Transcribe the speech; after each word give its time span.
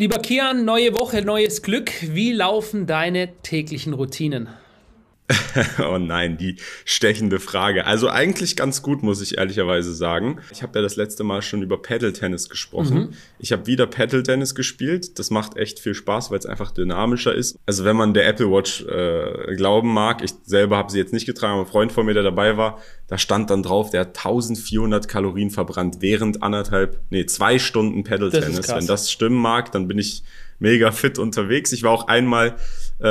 Lieber 0.00 0.18
Kian, 0.18 0.64
neue 0.64 0.94
Woche, 0.94 1.22
neues 1.22 1.60
Glück. 1.60 1.90
Wie 2.02 2.30
laufen 2.30 2.86
deine 2.86 3.42
täglichen 3.42 3.94
Routinen? 3.94 4.48
oh 5.86 5.98
nein, 5.98 6.38
die 6.38 6.56
stechende 6.84 7.38
Frage. 7.38 7.86
Also 7.86 8.08
eigentlich 8.08 8.56
ganz 8.56 8.82
gut, 8.82 9.02
muss 9.02 9.20
ich 9.20 9.36
ehrlicherweise 9.36 9.94
sagen. 9.94 10.40
Ich 10.50 10.62
habe 10.62 10.78
ja 10.78 10.82
das 10.82 10.96
letzte 10.96 11.22
Mal 11.22 11.42
schon 11.42 11.62
über 11.62 11.80
Paddle-Tennis 11.80 12.48
gesprochen. 12.48 12.98
Mhm. 12.98 13.08
Ich 13.38 13.52
habe 13.52 13.66
wieder 13.66 13.86
Paddle-Tennis 13.86 14.54
gespielt. 14.54 15.18
Das 15.18 15.30
macht 15.30 15.56
echt 15.56 15.80
viel 15.80 15.94
Spaß, 15.94 16.30
weil 16.30 16.38
es 16.38 16.46
einfach 16.46 16.70
dynamischer 16.70 17.34
ist. 17.34 17.58
Also 17.66 17.84
wenn 17.84 17.96
man 17.96 18.14
der 18.14 18.26
Apple 18.26 18.50
Watch 18.50 18.82
äh, 18.86 19.54
glauben 19.56 19.92
mag, 19.92 20.22
ich 20.22 20.32
selber 20.44 20.78
habe 20.78 20.90
sie 20.90 20.98
jetzt 20.98 21.12
nicht 21.12 21.26
getragen, 21.26 21.54
aber 21.54 21.62
ein 21.62 21.70
Freund 21.70 21.92
von 21.92 22.06
mir, 22.06 22.14
der 22.14 22.22
dabei 22.22 22.56
war, 22.56 22.82
da 23.06 23.18
stand 23.18 23.50
dann 23.50 23.62
drauf, 23.62 23.90
der 23.90 24.02
hat 24.02 24.08
1400 24.08 25.08
Kalorien 25.08 25.50
verbrannt 25.50 25.98
während 26.00 26.42
anderthalb, 26.42 27.00
nee, 27.10 27.26
zwei 27.26 27.58
Stunden 27.58 28.02
Paddle-Tennis. 28.04 28.68
Wenn 28.68 28.86
das 28.86 29.10
stimmen 29.10 29.40
mag, 29.40 29.72
dann 29.72 29.88
bin 29.88 29.98
ich 29.98 30.22
mega 30.58 30.90
fit 30.90 31.18
unterwegs. 31.18 31.72
Ich 31.72 31.82
war 31.82 31.92
auch 31.92 32.08
einmal, 32.08 32.56
äh, 33.00 33.04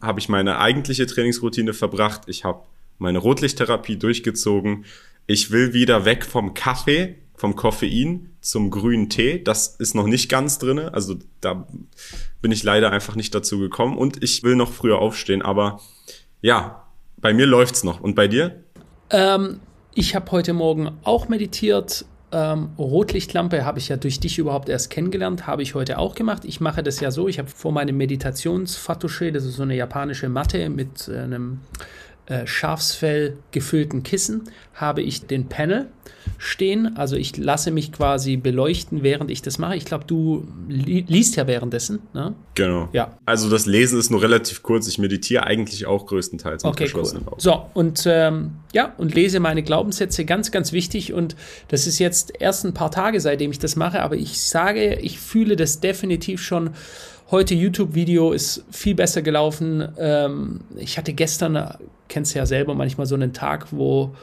habe 0.00 0.18
ich 0.18 0.28
meine 0.28 0.58
eigentliche 0.58 1.06
Trainingsroutine 1.06 1.74
verbracht. 1.74 2.22
Ich 2.26 2.44
habe 2.44 2.62
meine 2.98 3.18
Rotlichttherapie 3.18 3.96
durchgezogen. 3.96 4.84
Ich 5.26 5.50
will 5.50 5.72
wieder 5.72 6.04
weg 6.04 6.24
vom 6.24 6.54
Kaffee, 6.54 7.16
vom 7.34 7.56
Koffein 7.56 8.30
zum 8.40 8.70
grünen 8.70 9.08
Tee. 9.08 9.42
Das 9.42 9.76
ist 9.78 9.94
noch 9.94 10.06
nicht 10.06 10.28
ganz 10.28 10.58
drinne. 10.58 10.92
Also 10.94 11.16
da 11.40 11.66
bin 12.42 12.52
ich 12.52 12.62
leider 12.62 12.90
einfach 12.90 13.16
nicht 13.16 13.34
dazu 13.34 13.58
gekommen. 13.58 13.96
Und 13.96 14.22
ich 14.22 14.42
will 14.42 14.56
noch 14.56 14.72
früher 14.72 14.98
aufstehen. 14.98 15.42
Aber 15.42 15.80
ja, 16.40 16.86
bei 17.16 17.32
mir 17.32 17.46
läuft's 17.46 17.84
noch. 17.84 18.00
Und 18.00 18.14
bei 18.14 18.28
dir? 18.28 18.64
Ähm, 19.10 19.60
ich 19.94 20.14
habe 20.14 20.30
heute 20.32 20.52
Morgen 20.52 20.90
auch 21.02 21.28
meditiert. 21.28 22.04
Ähm, 22.32 22.70
Rotlichtlampe 22.78 23.64
habe 23.64 23.80
ich 23.80 23.88
ja 23.88 23.96
durch 23.96 24.20
dich 24.20 24.38
überhaupt 24.38 24.68
erst 24.68 24.90
kennengelernt, 24.90 25.46
habe 25.46 25.62
ich 25.62 25.74
heute 25.74 25.98
auch 25.98 26.14
gemacht. 26.14 26.44
Ich 26.44 26.60
mache 26.60 26.82
das 26.82 27.00
ja 27.00 27.10
so, 27.10 27.26
ich 27.26 27.38
habe 27.38 27.48
vor 27.48 27.72
meinem 27.72 27.96
Meditationsfatusche, 27.96 29.32
das 29.32 29.44
ist 29.44 29.56
so 29.56 29.64
eine 29.64 29.74
japanische 29.74 30.28
Matte 30.28 30.68
mit 30.70 31.08
äh, 31.08 31.18
einem 31.18 31.60
äh, 32.30 32.46
Schafsfell 32.46 33.36
gefüllten 33.50 34.04
Kissen, 34.04 34.44
habe 34.72 35.02
ich 35.02 35.26
den 35.26 35.48
Panel 35.48 35.88
stehen. 36.38 36.96
Also 36.96 37.16
ich 37.16 37.36
lasse 37.36 37.70
mich 37.70 37.92
quasi 37.92 38.36
beleuchten, 38.36 39.02
während 39.02 39.30
ich 39.30 39.42
das 39.42 39.58
mache. 39.58 39.74
Ich 39.76 39.84
glaube, 39.84 40.04
du 40.06 40.46
li 40.68 41.04
liest 41.08 41.34
ja 41.34 41.46
währenddessen. 41.46 42.00
Ne? 42.14 42.34
Genau. 42.54 42.88
Ja. 42.92 43.18
Also 43.26 43.50
das 43.50 43.66
Lesen 43.66 43.98
ist 43.98 44.10
nur 44.10 44.22
relativ 44.22 44.62
kurz. 44.62 44.86
Ich 44.86 44.98
meditiere 44.98 45.44
eigentlich 45.44 45.86
auch 45.86 46.06
größtenteils 46.06 46.62
mit 46.62 46.72
okay, 46.72 46.84
verschlossenen 46.84 47.24
cool. 47.24 47.32
Augen. 47.32 47.40
So, 47.40 47.66
und 47.74 48.04
ähm, 48.06 48.52
ja, 48.72 48.94
und 48.96 49.12
lese 49.14 49.40
meine 49.40 49.64
Glaubenssätze, 49.64 50.24
ganz, 50.24 50.52
ganz 50.52 50.72
wichtig. 50.72 51.12
Und 51.12 51.34
das 51.68 51.86
ist 51.86 51.98
jetzt 51.98 52.32
erst 52.38 52.64
ein 52.64 52.74
paar 52.74 52.92
Tage, 52.92 53.20
seitdem 53.20 53.50
ich 53.50 53.58
das 53.58 53.74
mache, 53.74 54.02
aber 54.02 54.14
ich 54.14 54.40
sage, 54.40 54.94
ich 54.94 55.18
fühle 55.18 55.56
das 55.56 55.80
definitiv 55.80 56.40
schon 56.40 56.70
Heute 57.30 57.54
YouTube-Video 57.54 58.32
ist 58.32 58.64
viel 58.72 58.96
besser 58.96 59.22
gelaufen. 59.22 59.86
Ähm, 59.98 60.62
ich 60.76 60.98
hatte 60.98 61.12
gestern, 61.12 61.76
kennst 62.08 62.34
du 62.34 62.40
ja 62.40 62.46
selber, 62.46 62.74
manchmal 62.74 63.06
so 63.06 63.14
einen 63.14 63.32
Tag, 63.32 63.68
wo 63.70 64.16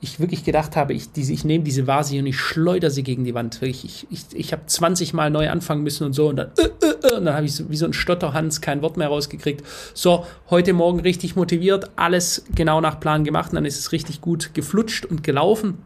ich 0.00 0.18
wirklich 0.18 0.44
gedacht 0.44 0.74
habe, 0.74 0.94
ich, 0.94 1.12
diese, 1.12 1.34
ich 1.34 1.44
nehme 1.44 1.62
diese 1.62 1.86
Vase 1.86 2.18
und 2.18 2.26
ich 2.26 2.38
schleudere 2.38 2.90
sie 2.90 3.02
gegen 3.02 3.24
die 3.24 3.34
Wand. 3.34 3.60
Ich, 3.60 3.84
ich, 3.84 4.06
ich, 4.10 4.24
ich 4.34 4.52
habe 4.52 4.62
20 4.64 5.12
Mal 5.12 5.28
neu 5.30 5.50
anfangen 5.50 5.82
müssen 5.82 6.04
und 6.04 6.14
so 6.14 6.28
und 6.28 6.36
dann, 6.36 6.52
äh, 6.56 6.62
äh, 6.62 7.08
äh, 7.08 7.16
und 7.16 7.26
dann 7.26 7.34
habe 7.34 7.44
ich 7.44 7.54
so, 7.54 7.68
wie 7.68 7.76
so 7.76 7.84
ein 7.84 7.92
Stotterhans 7.92 8.62
kein 8.62 8.80
Wort 8.80 8.96
mehr 8.96 9.08
rausgekriegt. 9.08 9.62
So, 9.92 10.24
heute 10.48 10.72
Morgen 10.72 11.00
richtig 11.00 11.36
motiviert, 11.36 11.90
alles 11.96 12.46
genau 12.54 12.80
nach 12.80 12.98
Plan 12.98 13.24
gemacht 13.24 13.50
und 13.50 13.56
dann 13.56 13.66
ist 13.66 13.78
es 13.78 13.92
richtig 13.92 14.22
gut 14.22 14.54
geflutscht 14.54 15.04
und 15.04 15.22
gelaufen. 15.22 15.78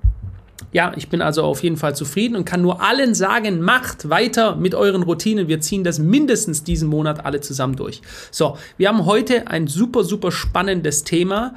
Ja, 0.72 0.92
ich 0.97 1.08
bin 1.08 1.22
also 1.22 1.44
auf 1.44 1.62
jeden 1.62 1.77
Fall 1.77 1.97
zufrieden 1.97 2.36
und 2.36 2.44
kann 2.44 2.61
nur 2.61 2.83
allen 2.83 3.14
sagen, 3.14 3.61
macht 3.61 4.11
weiter 4.11 4.56
mit 4.56 4.75
euren 4.75 5.02
Routinen. 5.02 5.48
Wir 5.48 5.60
ziehen 5.60 5.83
das 5.83 5.98
mindestens 5.98 6.62
diesen 6.62 6.88
Monat 6.88 7.25
alle 7.25 7.41
zusammen 7.41 7.77
durch. 7.77 8.02
So, 8.30 8.58
wir 8.77 8.88
haben 8.88 9.06
heute 9.06 9.47
ein 9.48 9.66
super, 9.66 10.05
super 10.05 10.30
spannendes 10.30 11.05
Thema. 11.05 11.55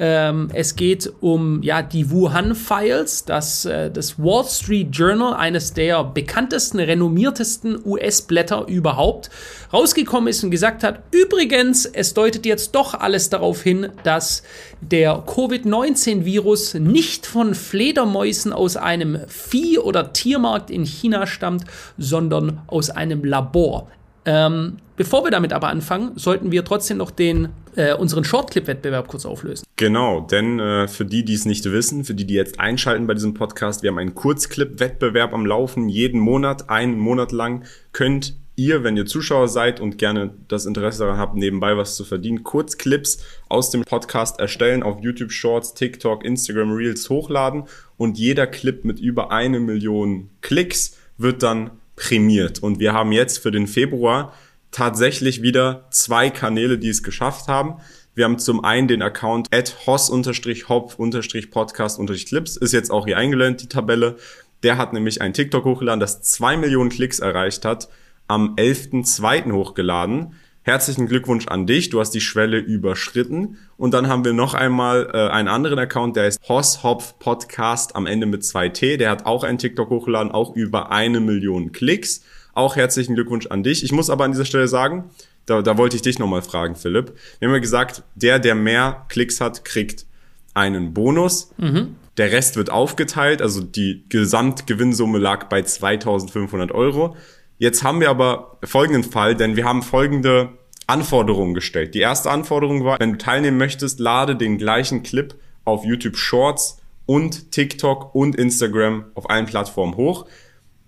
Ähm, 0.00 0.48
es 0.52 0.76
geht 0.76 1.12
um 1.20 1.62
ja, 1.62 1.82
die 1.82 2.10
Wuhan 2.10 2.54
Files, 2.54 3.24
das, 3.24 3.64
äh, 3.64 3.90
das 3.90 4.18
Wall 4.18 4.44
Street 4.44 4.88
Journal, 4.92 5.34
eines 5.34 5.72
der 5.72 6.04
bekanntesten, 6.04 6.78
renommiertesten 6.78 7.80
US-Blätter 7.84 8.66
überhaupt, 8.68 9.30
rausgekommen 9.72 10.28
ist 10.28 10.44
und 10.44 10.50
gesagt 10.50 10.84
hat, 10.84 11.02
übrigens, 11.10 11.84
es 11.84 12.14
deutet 12.14 12.46
jetzt 12.46 12.74
doch 12.74 12.94
alles 12.94 13.28
darauf 13.28 13.62
hin, 13.62 13.88
dass 14.04 14.42
der 14.80 15.24
Covid-19-Virus 15.26 16.74
nicht 16.74 17.26
von 17.26 17.54
Fledermäusen 17.54 18.52
aus 18.52 18.76
einem 18.76 19.18
Vieh- 19.26 19.78
oder 19.78 20.12
Tiermarkt 20.12 20.70
in 20.70 20.84
China 20.84 21.26
stammt, 21.26 21.64
sondern 21.96 22.62
aus 22.68 22.90
einem 22.90 23.24
Labor. 23.24 23.88
Ähm, 24.24 24.76
bevor 24.96 25.24
wir 25.24 25.30
damit 25.30 25.52
aber 25.52 25.68
anfangen, 25.68 26.12
sollten 26.16 26.50
wir 26.50 26.64
trotzdem 26.64 26.98
noch 26.98 27.10
den, 27.10 27.48
äh, 27.76 27.94
unseren 27.94 28.24
Shortclip-Wettbewerb 28.24 29.08
kurz 29.08 29.24
auflösen. 29.24 29.64
Genau, 29.76 30.20
denn 30.20 30.58
äh, 30.58 30.88
für 30.88 31.04
die, 31.04 31.24
die 31.24 31.34
es 31.34 31.44
nicht 31.44 31.64
wissen, 31.64 32.04
für 32.04 32.14
die, 32.14 32.26
die 32.26 32.34
jetzt 32.34 32.60
einschalten 32.60 33.06
bei 33.06 33.14
diesem 33.14 33.34
Podcast, 33.34 33.82
wir 33.82 33.90
haben 33.90 33.98
einen 33.98 34.14
Kurzclip-Wettbewerb 34.14 35.32
am 35.32 35.46
Laufen. 35.46 35.88
Jeden 35.88 36.20
Monat, 36.20 36.68
einen 36.68 36.98
Monat 36.98 37.32
lang 37.32 37.64
könnt 37.92 38.34
ihr, 38.58 38.82
wenn 38.82 38.96
ihr 38.96 39.06
Zuschauer 39.06 39.46
seid 39.46 39.80
und 39.80 39.98
gerne 39.98 40.34
das 40.48 40.66
Interesse 40.66 41.04
daran 41.04 41.18
habt, 41.18 41.36
nebenbei 41.36 41.76
was 41.76 41.94
zu 41.94 42.04
verdienen, 42.04 42.42
Kurzclips 42.42 43.24
aus 43.48 43.70
dem 43.70 43.82
Podcast 43.82 44.40
erstellen, 44.40 44.82
auf 44.82 45.00
YouTube 45.00 45.30
Shorts, 45.30 45.74
TikTok, 45.74 46.24
Instagram 46.24 46.72
Reels 46.72 47.08
hochladen 47.08 47.64
und 47.96 48.18
jeder 48.18 48.48
Clip 48.48 48.84
mit 48.84 48.98
über 48.98 49.30
eine 49.30 49.60
Million 49.60 50.30
Klicks 50.40 50.98
wird 51.16 51.44
dann 51.44 51.70
prämiert. 51.98 52.60
Und 52.60 52.78
wir 52.78 52.92
haben 52.92 53.10
jetzt 53.12 53.38
für 53.38 53.50
den 53.50 53.66
Februar 53.66 54.34
tatsächlich 54.70 55.42
wieder 55.42 55.88
zwei 55.90 56.30
Kanäle, 56.30 56.78
die 56.78 56.90
es 56.90 57.02
geschafft 57.02 57.48
haben. 57.48 57.80
Wir 58.14 58.24
haben 58.24 58.38
zum 58.38 58.64
einen 58.64 58.86
den 58.88 59.02
Account 59.02 59.48
at 59.52 59.86
hoss-hopf-podcast-clips, 59.86 62.56
ist 62.56 62.72
jetzt 62.72 62.90
auch 62.90 63.04
hier 63.06 63.18
eingelöhnt, 63.18 63.60
die 63.62 63.68
Tabelle. 63.68 64.16
Der 64.62 64.78
hat 64.78 64.92
nämlich 64.92 65.22
ein 65.22 65.32
TikTok 65.32 65.64
hochgeladen, 65.64 66.00
das 66.00 66.22
zwei 66.22 66.56
Millionen 66.56 66.90
Klicks 66.90 67.18
erreicht 67.18 67.64
hat, 67.64 67.88
am 68.26 68.54
11.02. 68.56 69.52
hochgeladen. 69.52 70.34
Herzlichen 70.62 71.06
Glückwunsch 71.06 71.46
an 71.48 71.66
dich, 71.66 71.88
du 71.88 71.98
hast 71.98 72.10
die 72.10 72.20
Schwelle 72.20 72.58
überschritten. 72.58 73.56
Und 73.76 73.94
dann 73.94 74.08
haben 74.08 74.24
wir 74.24 74.32
noch 74.32 74.54
einmal 74.54 75.10
äh, 75.12 75.28
einen 75.30 75.48
anderen 75.48 75.78
Account, 75.78 76.16
der 76.16 76.28
ist 76.28 76.46
Hoss 76.48 76.82
Hopf 76.82 77.18
Podcast 77.18 77.96
am 77.96 78.06
Ende 78.06 78.26
mit 78.26 78.42
2T. 78.42 78.98
Der 78.98 79.10
hat 79.10 79.24
auch 79.24 79.44
einen 79.44 79.58
TikTok 79.58 79.88
hochgeladen, 79.88 80.30
auch 80.30 80.54
über 80.54 80.92
eine 80.92 81.20
Million 81.20 81.72
Klicks. 81.72 82.22
Auch 82.52 82.76
herzlichen 82.76 83.14
Glückwunsch 83.14 83.46
an 83.46 83.62
dich. 83.62 83.82
Ich 83.82 83.92
muss 83.92 84.10
aber 84.10 84.24
an 84.24 84.32
dieser 84.32 84.44
Stelle 84.44 84.68
sagen, 84.68 85.10
da, 85.46 85.62
da 85.62 85.78
wollte 85.78 85.96
ich 85.96 86.02
dich 86.02 86.18
nochmal 86.18 86.42
fragen, 86.42 86.76
Philipp. 86.76 87.14
Wir 87.38 87.48
haben 87.48 87.54
ja 87.54 87.60
gesagt, 87.60 88.02
der, 88.14 88.38
der 88.38 88.54
mehr 88.54 89.06
Klicks 89.08 89.40
hat, 89.40 89.64
kriegt 89.64 90.04
einen 90.52 90.92
Bonus. 90.92 91.52
Mhm. 91.56 91.96
Der 92.18 92.32
Rest 92.32 92.56
wird 92.56 92.70
aufgeteilt, 92.70 93.40
also 93.40 93.62
die 93.62 94.04
Gesamtgewinnsumme 94.08 95.18
lag 95.18 95.44
bei 95.44 95.62
2500 95.62 96.72
Euro. 96.72 97.16
Jetzt 97.58 97.82
haben 97.82 98.00
wir 98.00 98.08
aber 98.08 98.58
folgenden 98.62 99.02
Fall, 99.02 99.34
denn 99.34 99.56
wir 99.56 99.64
haben 99.64 99.82
folgende 99.82 100.50
Anforderungen 100.86 101.54
gestellt. 101.54 101.94
Die 101.94 102.00
erste 102.00 102.30
Anforderung 102.30 102.84
war, 102.84 103.00
wenn 103.00 103.12
du 103.12 103.18
teilnehmen 103.18 103.58
möchtest, 103.58 103.98
lade 103.98 104.36
den 104.36 104.58
gleichen 104.58 105.02
Clip 105.02 105.34
auf 105.64 105.84
YouTube 105.84 106.16
Shorts 106.16 106.80
und 107.04 107.50
TikTok 107.50 108.14
und 108.14 108.36
Instagram 108.36 109.06
auf 109.14 109.28
allen 109.28 109.46
Plattformen 109.46 109.96
hoch. 109.96 110.26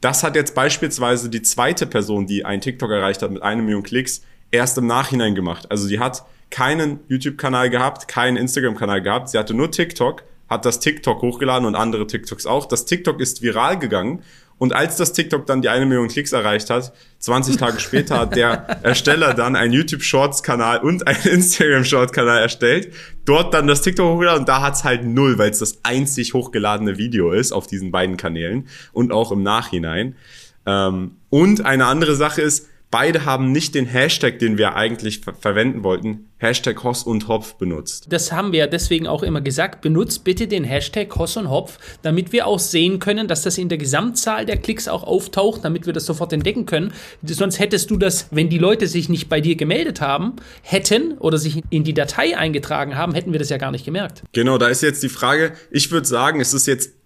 Das 0.00 0.22
hat 0.22 0.36
jetzt 0.36 0.54
beispielsweise 0.54 1.28
die 1.28 1.42
zweite 1.42 1.86
Person, 1.86 2.26
die 2.26 2.44
einen 2.44 2.62
TikTok 2.62 2.91
erreicht 2.91 3.20
hat 3.22 3.32
mit 3.32 3.42
einer 3.42 3.62
Million 3.62 3.82
Klicks, 3.82 4.22
erst 4.50 4.78
im 4.78 4.87
Nachhinein 4.87 5.34
gemacht. 5.34 5.70
Also 5.70 5.87
sie 5.87 5.98
hat 5.98 6.25
keinen 6.50 7.00
YouTube-Kanal 7.08 7.69
gehabt, 7.69 8.08
keinen 8.08 8.37
Instagram-Kanal 8.37 9.02
gehabt. 9.02 9.28
Sie 9.28 9.38
hatte 9.38 9.54
nur 9.54 9.70
TikTok, 9.70 10.22
hat 10.48 10.64
das 10.64 10.81
TikTok 10.81 11.20
hochgeladen 11.20 11.66
und 11.66 11.75
andere 11.75 12.06
TikToks 12.06 12.47
auch. 12.47 12.66
Das 12.66 12.87
TikTok 12.87 13.20
ist 13.20 13.42
viral 13.42 13.78
gegangen 13.78 14.22
und 14.60 14.75
als 14.75 14.97
das 14.97 15.15
TikTok 15.15 15.47
dann 15.47 15.62
die 15.62 15.71
eine 15.71 15.87
Million 15.87 16.09
Klicks 16.09 16.32
erreicht 16.32 16.69
hat, 16.69 16.93
20 17.21 17.56
Tage 17.56 17.81
später 17.81 18.19
hat 18.19 18.37
der 18.37 18.52
Ersteller 18.82 19.32
dann 19.32 19.56
einen 19.56 19.73
YouTube 19.73 20.02
Shorts 20.02 20.43
Kanal 20.43 20.81
und 20.81 21.06
einen 21.06 21.23
Instagram 21.25 21.82
Shorts 21.85 22.12
Kanal 22.12 22.43
erstellt, 22.43 22.93
dort 23.25 23.55
dann 23.55 23.67
das 23.67 23.81
TikTok 23.81 24.17
hochgeladen 24.17 24.40
und 24.40 24.49
da 24.50 24.61
hat's 24.61 24.85
halt 24.85 25.02
null, 25.02 25.38
weil 25.38 25.50
es 25.50 25.61
das 25.61 25.81
einzig 25.82 26.35
hochgeladene 26.35 26.99
Video 26.99 27.32
ist 27.32 27.52
auf 27.52 27.67
diesen 27.67 27.90
beiden 27.90 28.19
Kanälen 28.19 28.69
und 28.93 29.12
auch 29.12 29.32
im 29.32 29.43
Nachhinein. 29.43 30.14
Ähm, 30.67 31.12
und 31.31 31.64
eine 31.64 31.87
andere 31.87 32.14
Sache 32.14 32.43
ist, 32.43 32.69
Beide 32.90 33.25
haben 33.25 33.52
nicht 33.52 33.76
den 33.76 33.87
Hashtag, 33.87 34.40
den 34.40 34.58
wir 34.58 34.75
eigentlich 34.75 35.20
ver 35.20 35.32
verwenden 35.34 35.84
wollten, 35.84 36.26
Hashtag 36.38 36.82
Hoss 36.82 37.04
und 37.04 37.28
Hopf 37.28 37.54
benutzt. 37.54 38.06
Das 38.08 38.32
haben 38.32 38.50
wir 38.50 38.66
deswegen 38.66 39.06
auch 39.06 39.22
immer 39.22 39.40
gesagt. 39.40 39.81
Benutzt 39.81 40.25
bitte 40.25 40.48
den 40.48 40.64
Hashtag 40.64 41.14
Hoss 41.14 41.37
und 41.37 41.50
Hopf, 41.50 41.78
damit 42.02 42.32
wir 42.32 42.48
auch 42.48 42.58
sehen 42.58 42.98
können, 42.98 43.28
dass 43.28 43.42
das 43.42 43.58
in 43.58 43.69
der 43.69 43.78
Gesamtzahl 43.78 44.44
der 44.44 44.56
Klicks 44.56 44.88
auch 44.88 45.04
auftaucht, 45.04 45.64
damit 45.64 45.87
wir 45.87 45.92
das 45.92 46.04
sofort 46.04 46.32
entdecken 46.32 46.66
können. 46.66 46.92
Sonst 47.22 47.60
hättest 47.60 47.92
du 47.92 47.96
das, 47.96 48.26
wenn 48.32 48.48
die 48.48 48.58
Leute 48.58 48.88
sich 48.88 49.08
nicht 49.08 49.28
bei 49.28 49.40
dir 49.40 49.54
gemeldet 49.54 50.00
haben, 50.00 50.34
hätten 50.62 51.12
oder 51.19 51.38
sich 51.38 51.62
in 51.70 51.84
die 51.84 51.94
Datei 51.94 52.37
eingetragen 52.37 52.96
haben, 52.96 53.14
hätten 53.14 53.31
wir 53.31 53.38
das 53.38 53.50
ja 53.50 53.58
gar 53.58 53.70
nicht 53.70 53.84
gemerkt. 53.84 54.25
Genau, 54.32 54.58
da 54.58 54.66
ist 54.66 54.82
jetzt 54.82 55.04
die 55.04 55.08
Frage, 55.08 55.52
ich 55.70 55.92
würde 55.92 56.08
sagen, 56.08 56.40
es 56.40 56.54
ist 56.54 56.66
jetzt 56.66 57.00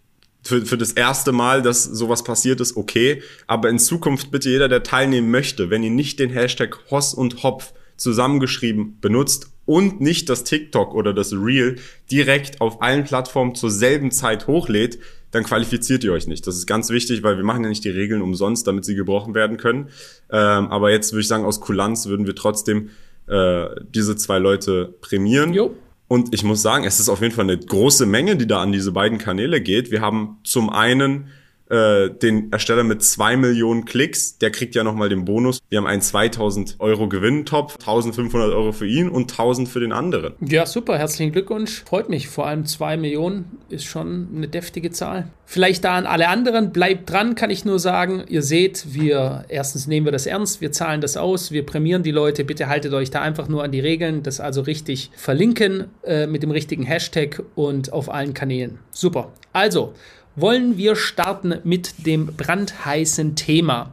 für, 0.45 0.65
für 0.67 0.79
das 0.79 0.93
erste 0.93 1.33
Mal, 1.33 1.63
dass 1.63 1.85
sowas 1.85 2.23
passiert 2.23 2.61
ist, 2.61 2.77
okay. 2.77 3.23
Aber 3.47 3.69
in 3.71 3.79
Zukunft 3.79 4.31
bitte 4.31 4.51
jeder, 4.51 4.69
der 4.69 4.83
teilnehmen 4.83 5.31
möchte, 5.31 5.71
wenn 5.71 5.83
ihr 5.83 5.91
nicht 5.91 6.19
den 6.19 6.31
Hashtag 6.31 6.79
Hoss 6.91 7.15
und 7.15 7.43
Hopf 7.43 7.73
zusammengeschrieben 7.97 8.99
benutzt 9.01 9.51
und 9.67 10.01
nicht 10.01 10.29
das 10.29 10.45
TikTok 10.45 10.95
oder 10.95 11.15
das 11.15 11.33
Reel 11.33 11.77
direkt 12.11 12.61
auf 12.61 12.83
allen 12.83 13.05
Plattformen 13.05 13.55
zur 13.55 13.71
selben 13.71 14.11
Zeit 14.11 14.47
hochlädt, 14.47 14.99
dann 15.31 15.45
qualifiziert 15.45 16.05
ihr 16.05 16.13
euch 16.13 16.27
nicht. 16.27 16.47
Das 16.47 16.57
ist 16.57 16.67
ganz 16.67 16.91
wichtig, 16.91 17.23
weil 17.23 17.37
wir 17.37 17.45
machen 17.45 17.63
ja 17.63 17.69
nicht 17.69 17.85
die 17.85 17.91
Regeln 17.91 18.23
umsonst, 18.23 18.67
damit 18.67 18.85
sie 18.85 18.95
gebrochen 18.95 19.35
werden 19.35 19.57
können. 19.57 19.89
Ähm, 20.31 20.69
aber 20.69 20.91
jetzt 20.91 21.13
würde 21.13 21.23
ich 21.23 21.29
sagen, 21.29 21.45
aus 21.45 21.61
Kulanz 21.61 22.07
würden 22.07 22.27
wir 22.27 22.37
trotzdem 22.37 22.91
äh, 23.27 23.67
diese 23.95 24.17
zwei 24.17 24.39
Leute 24.39 24.95
prämieren. 25.01 25.55
Jo. 25.55 25.75
Und 26.07 26.35
ich 26.35 26.45
muss 26.45 26.63
sagen, 26.63 26.85
es 26.85 27.01
ist 27.01 27.09
auf 27.09 27.23
jeden 27.23 27.35
Fall 27.35 27.45
eine 27.45 27.59
große 27.59 28.07
Menge, 28.07 28.37
die 28.37 28.47
da 28.47 28.61
an 28.61 28.73
diese 28.73 28.93
beiden 28.93 29.19
Kanäle 29.19 29.61
geht. 29.61 29.91
Wir 29.91 30.01
haben 30.01 30.39
zum 30.45 30.71
einen 30.71 31.29
äh, 31.69 32.11
den 32.11 32.53
Ersteller 32.53 32.85
mit 32.85 33.03
zwei 33.03 33.37
Millionen 33.37 33.85
Klicks, 33.85 34.39
der 34.39 34.51
kriegt 34.51 34.75
ja 34.75 34.85
nochmal 34.85 35.09
den 35.09 35.25
Bonus. 35.25 35.61
Wir 35.69 35.79
haben 35.79 35.87
einen 35.87 36.03
2000 36.03 36.77
Euro 36.79 37.09
Gewinntopf, 37.09 37.77
1500 37.79 38.53
Euro 38.53 38.73
für 38.73 38.87
ihn 38.87 39.09
und 39.09 39.31
1000 39.31 39.69
für 39.69 39.81
den 39.81 39.93
anderen. 39.93 40.35
Ja, 40.41 40.67
super, 40.67 40.99
herzlichen 40.99 41.33
Glückwunsch. 41.33 41.85
Freut 41.85 42.09
mich. 42.09 42.29
Vor 42.29 42.47
allem 42.47 42.67
zwei 42.67 42.97
Millionen 42.97 43.59
ist 43.69 43.85
schon 43.85 44.29
eine 44.35 44.49
deftige 44.49 44.91
Zahl. 44.91 45.29
Vielleicht 45.47 45.85
da 45.85 45.97
an 45.97 46.07
alle 46.07 46.29
anderen, 46.29 46.73
bleibt 46.73 47.11
dran, 47.11 47.35
kann 47.35 47.51
ich 47.51 47.65
nur 47.65 47.79
sagen. 47.79 48.25
Ihr 48.29 48.43
seht, 48.43 48.95
wir, 48.95 49.45
erstens 49.49 49.87
nehmen 49.87 50.07
wir 50.07 50.13
das 50.13 50.27
ernst, 50.27 50.61
wir 50.61 50.73
zahlen 50.73 51.01
das 51.01 51.17
aus, 51.17 51.53
wir 51.53 51.67
prämieren 51.67 52.03
die 52.03 52.11
Leute. 52.11 52.45
Bitte 52.45 52.69
haltet 52.69 52.93
euch 52.95 53.11
da 53.11 53.21
einfach 53.21 53.49
nur 53.49 53.63
an 53.63 53.73
die 53.73 53.81
Regeln, 53.81 54.23
das 54.23 54.41
also 54.41 54.63
richtig 54.63 55.11
verlinken 55.17 55.87
äh, 56.03 56.27
mit 56.27 56.43
dem 56.43 56.51
richtigen 56.51 56.85
Hashtag 56.85 57.43
und 57.55 57.93
auf 57.93 58.11
allen 58.11 58.35
Kanälen. 58.35 58.79
Super. 58.91 59.33
Also, 59.53 59.95
wollen 60.37 60.77
wir 60.77 60.95
starten 60.97 61.61
mit 61.65 62.07
dem 62.07 62.27
brandheißen 62.27 63.37
Thema. 63.37 63.93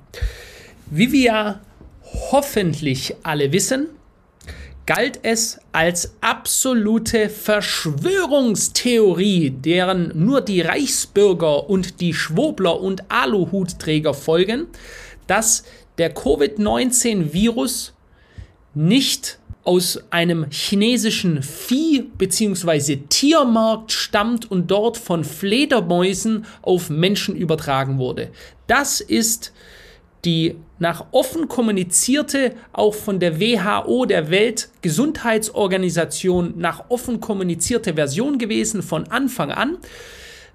Wie 0.88 1.12
wir 1.12 1.62
hoffentlich 2.32 3.14
alle 3.24 3.54
wissen, 3.54 3.88
galt 4.86 5.20
es 5.24 5.60
als 5.72 6.14
absolute 6.22 7.30
Verschwörungstheorie, 7.30 9.50
deren 9.52 10.12
nur 10.16 10.42
die 10.42 10.62
Reichsbürger 10.62 11.70
und 11.70 12.02
die 12.02 12.14
Schwobler 12.14 12.82
und 12.82 13.10
Aluhutträger 13.10 14.14
folgen, 14.14 14.68
dass 15.28 15.64
der 15.98 16.14
Covid-19-Virus 16.14 17.94
nicht 18.74 19.40
aus 19.64 20.00
einem 20.10 20.48
chinesischen 20.50 21.44
Vieh- 21.44 22.10
bzw. 22.18 22.98
Tiermarkt 23.10 23.92
stammt 23.92 24.50
und 24.50 24.72
dort 24.72 24.98
von 24.98 25.24
Fledermäusen 25.24 26.48
auf 26.62 26.90
Menschen 26.90 27.36
übertragen 27.36 28.00
wurde. 28.00 28.30
Das 28.68 29.02
ist 29.02 29.54
die 30.26 30.56
nach 30.80 31.06
offen 31.12 31.48
kommunizierte, 31.48 32.56
auch 32.74 32.96
von 32.96 33.20
der 33.20 33.40
WHO, 33.40 34.06
der 34.06 34.32
Weltgesundheitsorganisation, 34.32 36.56
nach 36.58 36.86
offen 36.90 37.20
kommunizierte 37.20 37.94
Version 37.96 38.40
gewesen 38.40 38.84
von 38.84 39.08
Anfang 39.08 39.52
an. 39.52 39.78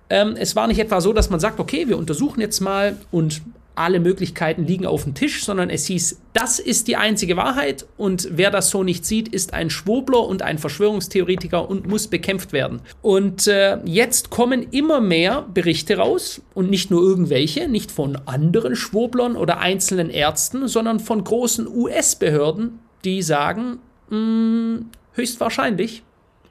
Ähm, 0.09 0.37
es 0.39 0.55
war 0.57 0.69
nicht 0.69 0.79
etwa 0.79 1.01
so, 1.01 1.13
dass 1.13 1.31
man 1.31 1.41
sagt, 1.41 1.59
okay, 1.59 1.89
wir 1.89 1.99
untersuchen 1.99 2.41
jetzt 2.41 2.61
mal 2.61 2.97
und 3.11 3.43
alle 3.77 4.01
Möglichkeiten 4.01 4.65
liegen 4.65 4.87
auf 4.87 5.05
dem 5.05 5.15
Tisch, 5.15 5.45
sondern 5.45 5.71
es 5.71 5.87
hieß, 5.87 6.21
das 6.33 6.59
ist 6.59 6.89
die 6.89 6.97
einzige 6.97 7.37
Wahrheit 7.37 7.87
und 7.97 8.29
wer 8.33 8.51
das 8.51 8.71
so 8.71 8.83
nicht 8.83 9.05
sieht, 9.05 9.29
ist 9.29 9.55
ein 9.55 9.71
Schwobler 9.71 10.27
und 10.27 10.43
ein 10.43 10.59
Verschwörungstheoretiker 10.59 11.69
und 11.69 11.87
muss 11.87 12.09
bekämpft 12.09 12.53
werden. 12.53 12.81
Und 13.03 13.47
äh, 13.47 13.79
jetzt 13.85 14.31
kommen 14.31 14.67
immer 14.71 15.01
mehr 15.01 15.47
Berichte 15.53 15.99
raus 15.99 16.43
und 16.55 16.71
nicht 16.71 16.91
nur 16.91 17.03
irgendwelche, 17.03 17.69
nicht 17.69 17.93
von 17.93 18.19
anderen 18.27 18.77
Schwoblern 18.77 19.37
oder 19.37 19.59
einzelnen 19.59 20.11
Ärzten, 20.11 20.69
sondern 20.69 20.99
von 20.99 21.23
großen 21.23 21.69
US-Behörden, 21.69 22.79
die 23.05 23.23
sagen, 23.23 23.79
mh, 24.11 24.17
hm, 24.17 24.87
höchstwahrscheinlich 25.13 26.03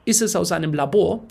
ist 0.04 0.22
es 0.22 0.36
aus 0.36 0.52
einem 0.52 0.72
Labor 0.72 1.24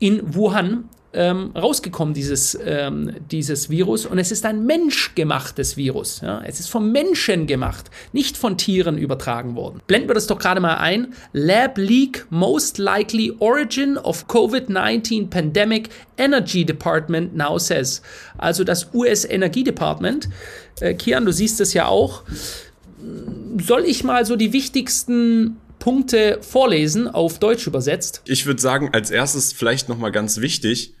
in 0.00 0.34
Wuhan 0.34 0.88
ähm, 1.14 1.52
rausgekommen, 1.54 2.14
dieses, 2.14 2.58
ähm, 2.64 3.14
dieses 3.30 3.70
Virus. 3.70 4.06
Und 4.06 4.18
es 4.18 4.32
ist 4.32 4.44
ein 4.44 4.66
menschgemachtes 4.66 5.76
Virus. 5.76 6.20
Ja? 6.20 6.42
Es 6.44 6.60
ist 6.60 6.68
vom 6.68 6.92
Menschen 6.92 7.46
gemacht, 7.46 7.90
nicht 8.12 8.36
von 8.36 8.58
Tieren 8.58 8.98
übertragen 8.98 9.54
worden. 9.54 9.80
Blenden 9.86 10.08
wir 10.08 10.14
das 10.14 10.26
doch 10.26 10.38
gerade 10.38 10.60
mal 10.60 10.76
ein. 10.76 11.14
Lab 11.32 11.78
Leak 11.78 12.26
Most 12.30 12.78
Likely 12.78 13.32
Origin 13.38 13.96
of 13.96 14.26
COVID-19 14.26 15.30
Pandemic 15.30 15.88
Energy 16.18 16.64
Department 16.64 17.36
now 17.36 17.58
says. 17.58 18.02
Also 18.36 18.64
das 18.64 18.92
US-Energiedepartment. 18.92 20.28
Äh, 20.80 20.94
Kian, 20.94 21.24
du 21.24 21.32
siehst 21.32 21.60
es 21.60 21.72
ja 21.74 21.86
auch. 21.86 22.22
Soll 23.60 23.84
ich 23.84 24.02
mal 24.02 24.24
so 24.24 24.36
die 24.36 24.52
wichtigsten 24.52 25.56
Punkte 25.78 26.38
vorlesen, 26.40 27.08
auf 27.08 27.38
Deutsch 27.38 27.66
übersetzt. 27.66 28.22
Ich 28.24 28.46
würde 28.46 28.60
sagen, 28.60 28.90
als 28.94 29.10
erstes 29.10 29.52
vielleicht 29.52 29.90
nochmal 29.90 30.12
ganz 30.12 30.40
wichtig, 30.40 30.94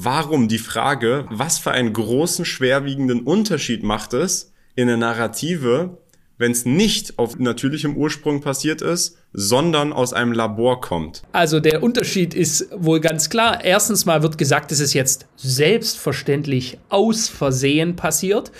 warum 0.00 0.46
die 0.46 0.58
Frage, 0.58 1.26
was 1.28 1.58
für 1.58 1.72
einen 1.72 1.92
großen, 1.92 2.44
schwerwiegenden 2.44 3.22
Unterschied 3.22 3.82
macht 3.82 4.12
es 4.12 4.52
in 4.76 4.86
der 4.86 4.96
Narrative, 4.96 5.98
wenn 6.36 6.52
es 6.52 6.64
nicht 6.64 7.18
auf 7.18 7.36
natürlichem 7.40 7.96
Ursprung 7.96 8.40
passiert 8.40 8.80
ist, 8.80 9.16
sondern 9.32 9.92
aus 9.92 10.12
einem 10.12 10.30
Labor 10.30 10.80
kommt. 10.80 11.22
Also 11.32 11.58
der 11.58 11.82
Unterschied 11.82 12.32
ist 12.32 12.68
wohl 12.72 13.00
ganz 13.00 13.28
klar. 13.28 13.64
Erstens 13.64 14.06
mal 14.06 14.22
wird 14.22 14.38
gesagt, 14.38 14.70
es 14.70 14.78
ist 14.78 14.94
jetzt 14.94 15.26
selbstverständlich 15.36 16.78
aus 16.90 17.28
Versehen 17.28 17.96
passiert. 17.96 18.52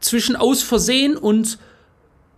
Zwischen 0.00 0.36
aus 0.36 0.62
Versehen 0.62 1.16
und 1.16 1.58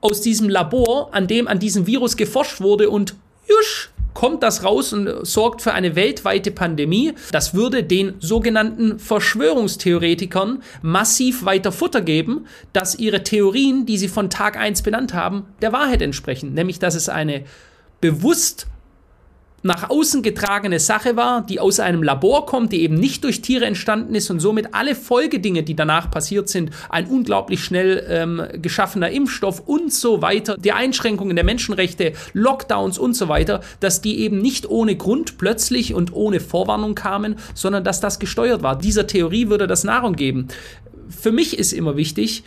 aus 0.00 0.20
diesem 0.20 0.48
Labor, 0.48 1.12
an 1.12 1.26
dem 1.26 1.48
an 1.48 1.58
diesem 1.58 1.88
Virus 1.88 2.16
geforscht 2.16 2.60
wurde 2.60 2.88
und 2.88 3.16
jusch, 3.48 3.90
kommt 4.18 4.42
das 4.42 4.64
raus 4.64 4.92
und 4.92 5.24
sorgt 5.24 5.62
für 5.62 5.74
eine 5.74 5.94
weltweite 5.94 6.50
Pandemie. 6.50 7.12
Das 7.30 7.54
würde 7.54 7.84
den 7.84 8.14
sogenannten 8.18 8.98
Verschwörungstheoretikern 8.98 10.64
massiv 10.82 11.44
weiter 11.44 11.70
Futter 11.70 12.00
geben, 12.00 12.46
dass 12.72 12.96
ihre 12.96 13.22
Theorien, 13.22 13.86
die 13.86 13.96
sie 13.96 14.08
von 14.08 14.28
Tag 14.28 14.56
1 14.56 14.82
benannt 14.82 15.14
haben, 15.14 15.44
der 15.62 15.72
Wahrheit 15.72 16.02
entsprechen. 16.02 16.52
Nämlich, 16.52 16.80
dass 16.80 16.96
es 16.96 17.08
eine 17.08 17.44
bewusst 18.00 18.66
nach 19.62 19.90
außen 19.90 20.22
getragene 20.22 20.78
Sache 20.78 21.16
war, 21.16 21.44
die 21.44 21.58
aus 21.58 21.80
einem 21.80 22.02
Labor 22.02 22.46
kommt, 22.46 22.72
die 22.72 22.82
eben 22.82 22.94
nicht 22.94 23.24
durch 23.24 23.42
Tiere 23.42 23.64
entstanden 23.64 24.14
ist 24.14 24.30
und 24.30 24.40
somit 24.40 24.72
alle 24.72 24.94
Folgedinge, 24.94 25.64
die 25.64 25.74
danach 25.74 26.10
passiert 26.10 26.48
sind, 26.48 26.70
ein 26.88 27.06
unglaublich 27.06 27.64
schnell 27.64 28.04
ähm, 28.08 28.42
geschaffener 28.62 29.10
Impfstoff 29.10 29.60
und 29.66 29.92
so 29.92 30.22
weiter, 30.22 30.56
die 30.56 30.72
Einschränkungen 30.72 31.34
der 31.34 31.44
Menschenrechte, 31.44 32.12
Lockdowns 32.34 32.98
und 32.98 33.14
so 33.14 33.28
weiter, 33.28 33.60
dass 33.80 34.00
die 34.00 34.20
eben 34.20 34.38
nicht 34.38 34.68
ohne 34.68 34.96
Grund 34.96 35.38
plötzlich 35.38 35.92
und 35.92 36.12
ohne 36.12 36.38
Vorwarnung 36.38 36.94
kamen, 36.94 37.36
sondern 37.54 37.82
dass 37.82 38.00
das 38.00 38.20
gesteuert 38.20 38.62
war. 38.62 38.78
Dieser 38.78 39.06
Theorie 39.06 39.48
würde 39.48 39.66
das 39.66 39.82
Nahrung 39.82 40.14
geben. 40.14 40.48
Für 41.08 41.32
mich 41.32 41.58
ist 41.58 41.72
immer 41.72 41.96
wichtig, 41.96 42.44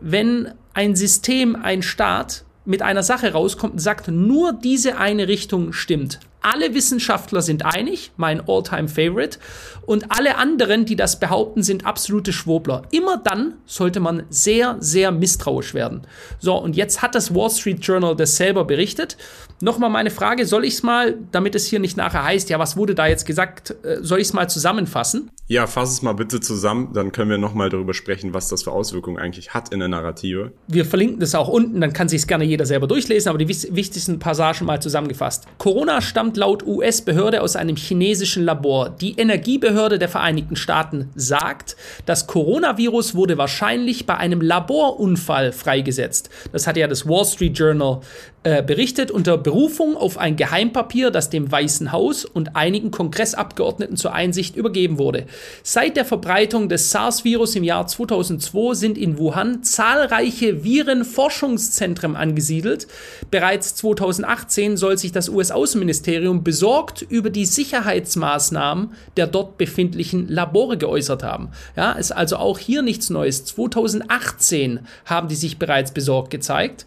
wenn 0.00 0.52
ein 0.72 0.96
System, 0.96 1.56
ein 1.56 1.82
Staat 1.82 2.44
mit 2.64 2.82
einer 2.82 3.02
Sache 3.02 3.32
rauskommt 3.32 3.74
und 3.74 3.78
sagt, 3.80 4.08
nur 4.08 4.52
diese 4.52 4.96
eine 4.96 5.28
Richtung 5.28 5.72
stimmt. 5.72 6.20
Alle 6.46 6.74
Wissenschaftler 6.74 7.40
sind 7.40 7.64
einig, 7.64 8.12
mein 8.18 8.46
Alltime 8.46 8.86
favorite 8.86 9.38
und 9.86 10.10
alle 10.10 10.36
anderen, 10.36 10.84
die 10.84 10.94
das 10.94 11.18
behaupten, 11.18 11.62
sind 11.62 11.86
absolute 11.86 12.34
Schwobler. 12.34 12.82
Immer 12.90 13.16
dann 13.16 13.54
sollte 13.64 13.98
man 13.98 14.24
sehr, 14.28 14.76
sehr 14.78 15.10
misstrauisch 15.10 15.72
werden. 15.72 16.02
So, 16.40 16.54
und 16.56 16.76
jetzt 16.76 17.00
hat 17.00 17.14
das 17.14 17.34
Wall 17.34 17.48
Street 17.48 17.82
Journal 17.82 18.14
das 18.14 18.36
selber 18.36 18.66
berichtet. 18.66 19.16
Nochmal 19.62 19.88
meine 19.88 20.10
Frage, 20.10 20.44
soll 20.44 20.66
ich 20.66 20.74
es 20.74 20.82
mal, 20.82 21.16
damit 21.32 21.54
es 21.54 21.64
hier 21.64 21.78
nicht 21.78 21.96
nachher 21.96 22.24
heißt, 22.24 22.50
ja, 22.50 22.58
was 22.58 22.76
wurde 22.76 22.94
da 22.94 23.06
jetzt 23.06 23.24
gesagt, 23.24 23.74
äh, 23.82 24.02
soll 24.02 24.18
ich 24.18 24.26
es 24.26 24.32
mal 24.34 24.50
zusammenfassen? 24.50 25.30
Ja, 25.46 25.66
fass 25.66 25.92
es 25.92 26.02
mal 26.02 26.12
bitte 26.12 26.40
zusammen, 26.40 26.92
dann 26.92 27.12
können 27.12 27.30
wir 27.30 27.38
nochmal 27.38 27.70
darüber 27.70 27.94
sprechen, 27.94 28.34
was 28.34 28.48
das 28.48 28.64
für 28.64 28.72
Auswirkungen 28.72 29.18
eigentlich 29.18 29.54
hat 29.54 29.72
in 29.72 29.78
der 29.78 29.88
Narrative. 29.88 30.52
Wir 30.68 30.84
verlinken 30.84 31.20
das 31.20 31.34
auch 31.34 31.48
unten, 31.48 31.80
dann 31.80 31.92
kann 31.92 32.08
sich 32.08 32.26
gerne 32.26 32.44
jeder 32.44 32.66
selber 32.66 32.86
durchlesen, 32.86 33.28
aber 33.28 33.38
die 33.38 33.48
wichtigsten 33.48 34.18
Passagen 34.18 34.66
mal 34.66 34.82
zusammengefasst. 34.82 35.46
Corona 35.58 36.00
stammt 36.00 36.33
laut 36.36 36.66
US-Behörde 36.66 37.42
aus 37.42 37.56
einem 37.56 37.76
chinesischen 37.76 38.44
Labor. 38.44 38.90
Die 38.90 39.18
Energiebehörde 39.18 39.98
der 39.98 40.08
Vereinigten 40.08 40.56
Staaten 40.56 41.10
sagt, 41.14 41.76
das 42.06 42.26
Coronavirus 42.26 43.14
wurde 43.14 43.38
wahrscheinlich 43.38 44.06
bei 44.06 44.16
einem 44.16 44.40
Laborunfall 44.40 45.52
freigesetzt. 45.52 46.30
Das 46.52 46.66
hat 46.66 46.76
ja 46.76 46.86
das 46.86 47.08
Wall 47.08 47.24
Street 47.24 47.58
Journal 47.58 48.00
äh, 48.44 48.62
berichtet 48.62 49.10
unter 49.10 49.38
Berufung 49.38 49.96
auf 49.96 50.18
ein 50.18 50.36
Geheimpapier, 50.36 51.10
das 51.10 51.30
dem 51.30 51.50
Weißen 51.50 51.92
Haus 51.92 52.26
und 52.26 52.56
einigen 52.56 52.90
Kongressabgeordneten 52.90 53.96
zur 53.96 54.12
Einsicht 54.12 54.54
übergeben 54.54 54.98
wurde. 54.98 55.24
Seit 55.62 55.96
der 55.96 56.04
Verbreitung 56.04 56.68
des 56.68 56.90
SARS-Virus 56.90 57.56
im 57.56 57.64
Jahr 57.64 57.86
2002 57.86 58.74
sind 58.74 58.98
in 58.98 59.16
Wuhan 59.16 59.62
zahlreiche 59.62 60.62
Virenforschungszentren 60.62 62.16
angesiedelt. 62.16 62.86
Bereits 63.30 63.76
2018 63.76 64.76
soll 64.76 64.98
sich 64.98 65.12
das 65.12 65.30
US-Außenministerium 65.30 66.44
besorgt 66.44 67.00
über 67.00 67.30
die 67.30 67.46
Sicherheitsmaßnahmen 67.46 68.92
der 69.16 69.26
dort 69.26 69.56
befindlichen 69.56 70.28
Labore 70.28 70.76
geäußert 70.76 71.22
haben. 71.22 71.48
Ja, 71.76 71.92
ist 71.92 72.12
also 72.12 72.36
auch 72.36 72.58
hier 72.58 72.82
nichts 72.82 73.08
Neues. 73.08 73.46
2018 73.46 74.80
haben 75.06 75.28
die 75.28 75.34
sich 75.34 75.58
bereits 75.58 75.92
besorgt 75.92 76.30
gezeigt. 76.30 76.84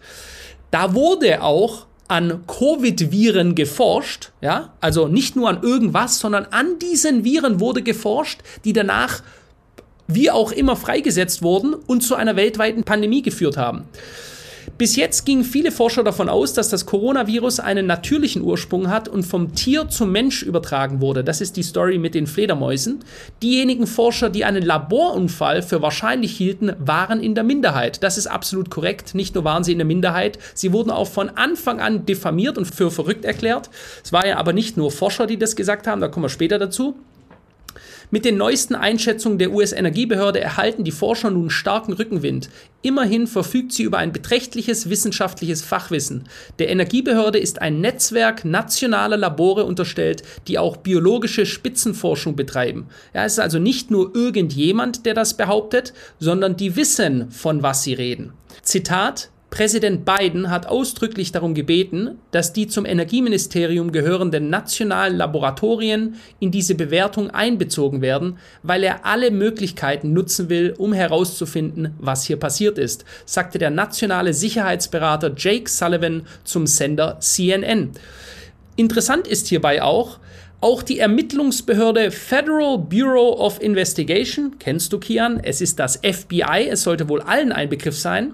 Da 0.72 0.94
wurde 0.94 1.42
auch 1.42 1.86
an 2.08 2.44
Covid-Viren 2.48 3.56
geforscht, 3.56 4.32
ja, 4.42 4.74
also 4.80 5.08
nicht 5.08 5.36
nur 5.36 5.50
an 5.50 5.62
irgendwas, 5.62 6.20
sondern 6.20 6.46
an 6.52 6.80
diesen 6.80 7.24
Viren 7.24 7.60
wurde 7.60 7.82
geforscht, 7.82 8.42
die 8.64 8.74
danach 8.74 9.22
wie 10.08 10.32
auch 10.32 10.54
immer 10.54 10.78
freigesetzt 10.78 11.42
wurden 11.42 11.74
und 11.74 12.02
zu 12.02 12.16
einer 12.16 12.38
weltweiten 12.38 12.84
Pandemie 12.84 13.22
geführt 13.22 13.58
haben. 13.58 13.84
Bis 14.78 14.96
jetzt 14.96 15.26
gingen 15.26 15.44
viele 15.44 15.72
Forscher 15.72 16.04
davon 16.04 16.30
aus, 16.30 16.54
dass 16.54 16.70
das 16.70 16.86
Coronavirus 16.86 17.60
einen 17.60 17.88
natürlichen 17.88 18.44
Ursprung 18.44 18.92
hat 18.92 19.08
und 19.08 19.24
vom 19.24 19.56
Tier 19.56 19.90
zum 19.90 20.12
Mensch 20.12 20.44
übertragen 20.44 21.02
wurde. 21.02 21.24
Das 21.24 21.42
ist 21.42 21.58
die 21.58 21.64
Story 21.64 21.98
mit 21.98 22.14
den 22.14 22.28
Fledermäusen. 22.28 23.00
Diejenigen 23.42 23.88
Forscher, 23.88 24.30
die 24.30 24.46
einen 24.46 24.62
Laborunfall 24.62 25.64
für 25.64 25.82
wahrscheinlich 25.82 26.38
hielten, 26.38 26.74
waren 26.78 27.22
in 27.22 27.34
der 27.34 27.44
Minderheit. 27.44 28.04
Das 28.04 28.20
ist 28.20 28.28
absolut 28.28 28.70
korrekt. 28.70 29.16
Nicht 29.16 29.34
nur 29.34 29.44
waren 29.44 29.64
sie 29.64 29.72
in 29.72 29.80
der 29.80 29.86
Minderheit, 29.86 30.38
sie 30.54 30.72
wurden 30.72 30.92
auch 30.92 31.08
von 31.08 31.30
Anfang 31.30 31.80
an 31.80 32.06
diffamiert 32.06 32.60
und 32.60 32.66
für 32.66 32.92
verrückt 32.92 33.26
erklärt. 33.26 33.72
Es 34.04 34.14
waren 34.14 34.30
ja 34.30 34.38
aber 34.38 34.54
nicht 34.54 34.78
nur 34.78 34.92
Forscher, 34.92 35.26
die 35.26 35.40
das 35.40 35.56
gesagt 35.56 35.88
haben, 35.88 36.02
da 36.02 36.08
kommen 36.08 36.26
wir 36.26 36.30
später 36.30 36.60
dazu. 36.60 36.96
Mit 38.10 38.24
den 38.24 38.38
neuesten 38.38 38.74
Einschätzungen 38.74 39.38
der 39.38 39.52
US-Energiebehörde 39.52 40.40
erhalten 40.40 40.86
die 40.86 40.92
Forscher 40.92 41.30
nun 41.30 41.50
starken 41.50 41.92
Rückenwind. 41.92 42.50
Immerhin 42.82 43.28
verfügt 43.28 43.74
sie 43.74 43.84
über 43.84 43.98
ein 43.98 44.14
beträchtliches 44.14 44.90
wissenschaftliches 44.90 45.62
Fachwissen. 45.62 46.24
Der 46.58 46.70
Energiebehörde 46.70 47.38
ist 47.38 47.62
ein 47.62 47.82
Netzwerk 47.82 48.46
nationaler 48.46 49.18
Labore 49.18 49.66
unterstellt, 49.66 50.24
die 50.48 50.58
auch 50.58 50.78
biologische 50.78 51.46
Spitzenforschung 51.46 52.38
betreiben. 52.38 52.88
Ja, 53.14 53.26
es 53.26 53.34
ist 53.34 53.40
also 53.40 53.60
nicht 53.60 53.92
nur 53.92 54.16
irgendjemand, 54.16 55.06
der 55.06 55.14
das 55.14 55.36
behauptet, 55.36 55.94
sondern 56.18 56.56
die 56.56 56.78
wissen, 56.78 57.30
von 57.30 57.62
was 57.62 57.84
sie 57.84 57.94
reden. 57.94 58.32
Zitat 58.62 59.32
Präsident 59.50 60.04
Biden 60.04 60.50
hat 60.50 60.68
ausdrücklich 60.68 61.32
darum 61.32 61.54
gebeten, 61.54 62.20
dass 62.32 62.52
die 62.52 62.68
zum 62.68 62.86
Energieministerium 62.86 63.94
gehörenden 63.94 64.50
nationalen 64.50 65.16
Laboratorien 65.16 66.16
in 66.40 66.52
diese 66.52 66.76
Bewertung 66.76 67.30
einbezogen 67.30 68.02
werden, 68.02 68.40
weil 68.62 68.84
er 68.84 69.06
alle 69.06 69.32
Möglichkeiten 69.32 70.12
nutzen 70.12 70.50
will, 70.50 70.76
um 70.78 70.92
herauszufinden, 70.92 71.96
was 71.98 72.26
hier 72.26 72.38
passiert 72.38 72.78
ist, 72.78 73.06
sagte 73.26 73.58
der 73.58 73.70
nationale 73.70 74.34
Sicherheitsberater 74.34 75.32
Jake 75.36 75.70
Sullivan 75.70 76.28
zum 76.44 76.68
Sender 76.68 77.18
CNN. 77.22 77.92
Interessant 78.76 79.28
ist 79.28 79.48
hierbei 79.48 79.82
auch, 79.82 80.20
auch 80.60 80.84
die 80.84 81.00
Ermittlungsbehörde 81.00 82.12
Federal 82.12 82.80
Bureau 82.80 83.38
of 83.40 83.62
Investigation, 83.62 84.56
kennst 84.60 84.92
du 84.92 85.00
Kian, 85.00 85.40
es 85.40 85.62
ist 85.62 85.80
das 85.80 85.98
FBI, 85.98 86.68
es 86.70 86.84
sollte 86.84 87.08
wohl 87.08 87.22
allen 87.22 87.52
ein 87.52 87.70
Begriff 87.70 87.98
sein, 87.98 88.34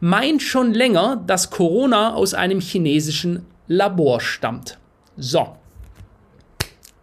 meint 0.00 0.42
schon 0.42 0.74
länger, 0.74 1.22
dass 1.26 1.50
Corona 1.50 2.14
aus 2.14 2.34
einem 2.34 2.60
chinesischen 2.60 3.46
Labor 3.66 4.20
stammt. 4.20 4.78
So. 5.16 5.56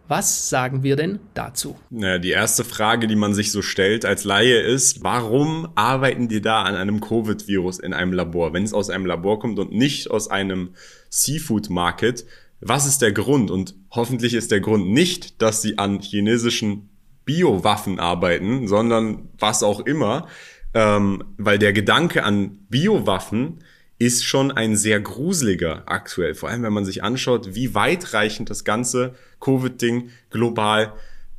Was 0.08 0.48
sagen 0.48 0.84
wir 0.84 0.94
denn 0.94 1.18
dazu? 1.34 1.76
Naja, 1.90 2.18
die 2.18 2.30
erste 2.30 2.62
Frage, 2.62 3.08
die 3.08 3.16
man 3.16 3.34
sich 3.34 3.50
so 3.50 3.60
stellt 3.60 4.04
als 4.04 4.22
Laie 4.22 4.60
ist, 4.60 5.02
warum 5.02 5.68
arbeiten 5.74 6.28
die 6.28 6.40
da 6.40 6.62
an 6.62 6.76
einem 6.76 7.00
Covid-Virus 7.00 7.80
in 7.80 7.92
einem 7.92 8.12
Labor? 8.12 8.52
Wenn 8.52 8.62
es 8.62 8.72
aus 8.72 8.88
einem 8.88 9.06
Labor 9.06 9.40
kommt 9.40 9.58
und 9.58 9.72
nicht 9.72 10.08
aus 10.08 10.28
einem 10.28 10.74
Seafood-Market, 11.10 12.24
was 12.60 12.86
ist 12.86 13.02
der 13.02 13.10
Grund? 13.10 13.50
Und 13.50 13.74
hoffentlich 13.90 14.34
ist 14.34 14.52
der 14.52 14.60
Grund 14.60 14.88
nicht, 14.88 15.42
dass 15.42 15.60
sie 15.60 15.76
an 15.78 15.98
chinesischen 15.98 16.88
Biowaffen 17.24 17.98
arbeiten, 17.98 18.68
sondern 18.68 19.28
was 19.38 19.64
auch 19.64 19.80
immer 19.80 20.28
ähm, 20.76 21.24
weil 21.38 21.58
der 21.58 21.72
Gedanke 21.72 22.22
an 22.22 22.58
Biowaffen 22.68 23.60
ist 23.98 24.26
schon 24.26 24.52
ein 24.52 24.76
sehr 24.76 25.00
gruseliger 25.00 25.84
aktuell. 25.86 26.34
Vor 26.34 26.50
allem, 26.50 26.64
wenn 26.64 26.72
man 26.74 26.84
sich 26.84 27.02
anschaut, 27.02 27.54
wie 27.54 27.74
weitreichend 27.74 28.50
das 28.50 28.62
ganze 28.62 29.14
Covid-Ding 29.40 30.10
global 30.28 30.92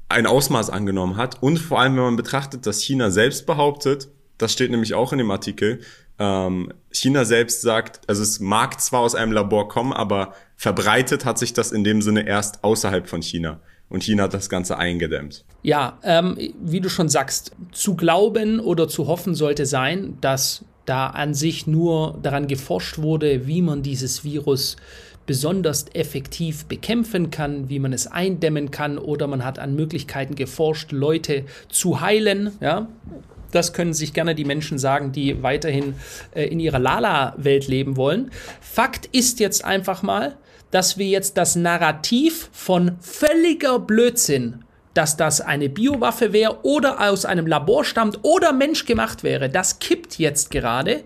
ein 0.10 0.26
Ausmaß 0.26 0.72
angenommen 0.72 1.18
hat. 1.18 1.44
Und 1.44 1.60
vor 1.60 1.80
allem, 1.80 1.98
wenn 1.98 2.04
man 2.04 2.16
betrachtet, 2.16 2.66
dass 2.66 2.82
China 2.82 3.12
selbst 3.12 3.46
behauptet, 3.46 4.10
das 4.40 4.54
steht 4.54 4.72
nämlich 4.72 4.96
auch 4.96 5.12
in 5.12 5.20
dem 5.20 5.30
Artikel, 5.30 5.82
ähm, 6.18 6.74
China 6.90 7.24
selbst 7.24 7.62
sagt, 7.62 8.10
also 8.10 8.24
es 8.24 8.40
mag 8.40 8.82
zwar 8.82 9.02
aus 9.02 9.14
einem 9.14 9.34
Labor 9.34 9.70
kommen, 9.70 9.94
aber 9.94 10.34
verbreitet 10.56 11.26
hat 11.26 11.38
sich 11.38 11.54
das 11.54 11.72
in 11.72 11.84
dem 11.84 12.02
Sinne 12.02 12.28
erst 12.28 12.64
außerhalb 12.64 13.08
von 13.08 13.22
China. 13.22 13.60
Und 13.90 14.04
China 14.04 14.24
hat 14.24 14.34
das 14.34 14.50
Ganze 14.50 14.78
eingedämmt. 14.78 15.46
Ja, 15.64 15.98
ähm, 16.04 16.38
wie 16.62 16.82
du 16.82 16.90
schon 16.90 17.10
sagst, 17.10 17.54
zu 17.72 17.96
glauben 17.96 18.60
oder 18.60 18.88
zu 18.88 19.08
hoffen 19.08 19.34
sollte 19.34 19.66
sein, 19.66 20.18
dass 20.20 20.66
da 20.86 21.08
an 21.08 21.34
sich 21.34 21.68
nur 21.68 22.18
daran 22.22 22.48
geforscht 22.48 22.98
wurde, 22.98 23.48
wie 23.48 23.62
man 23.62 23.84
dieses 23.84 24.24
Virus 24.24 24.78
besonders 25.26 25.86
effektiv 25.94 26.66
bekämpfen 26.66 27.30
kann, 27.30 27.70
wie 27.70 27.80
man 27.80 27.94
es 27.94 28.08
eindämmen 28.08 28.72
kann 28.72 28.98
oder 28.98 29.28
man 29.28 29.44
hat 29.44 29.60
an 29.60 29.76
Möglichkeiten 29.76 30.36
geforscht, 30.36 30.92
Leute 30.92 31.44
zu 31.70 32.02
heilen, 32.02 32.52
ja. 32.62 32.88
Das 33.52 33.72
können 33.72 33.94
sich 33.94 34.14
gerne 34.14 34.36
die 34.36 34.44
Menschen 34.44 34.78
sagen, 34.78 35.14
die 35.14 35.42
weiterhin 35.42 35.96
äh, 36.36 36.44
in 36.44 36.60
ihrer 36.60 36.80
Lala-Welt 36.80 37.70
leben 37.70 37.96
wollen. 37.96 38.30
Fakt 38.60 39.06
ist 39.14 39.40
jetzt 39.40 39.64
einfach 39.64 40.04
mal, 40.04 40.36
dass 40.72 40.98
wir 40.98 41.08
jetzt 41.08 41.38
das 41.38 41.56
Narrativ 41.56 42.50
von 42.52 42.98
völliger 43.00 43.80
Blödsinn, 43.80 44.64
dass 44.94 45.16
das 45.16 45.42
eine 45.42 45.70
Biowaffe 45.70 46.34
wäre 46.34 46.60
oder 46.64 47.10
aus 47.10 47.26
einem 47.26 47.48
Labor 47.48 47.86
stammt 47.86 48.20
oder 48.24 48.52
menschgemacht 48.52 49.24
wäre, 49.24 49.50
das 49.50 49.80
kippt 49.80 50.18
jetzt 50.18 50.52
gerade. 50.52 51.04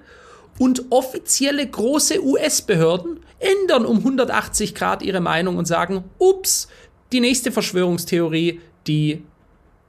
Und 0.59 0.91
offizielle 0.91 1.65
große 1.65 2.23
US-Behörden 2.23 3.19
ändern 3.39 3.85
um 3.85 3.97
180 3.97 4.75
Grad 4.75 5.01
ihre 5.01 5.21
Meinung 5.21 5.57
und 5.57 5.65
sagen, 5.65 6.03
ups, 6.19 6.67
die 7.11 7.19
nächste 7.19 7.51
Verschwörungstheorie, 7.51 8.61
die 8.87 9.23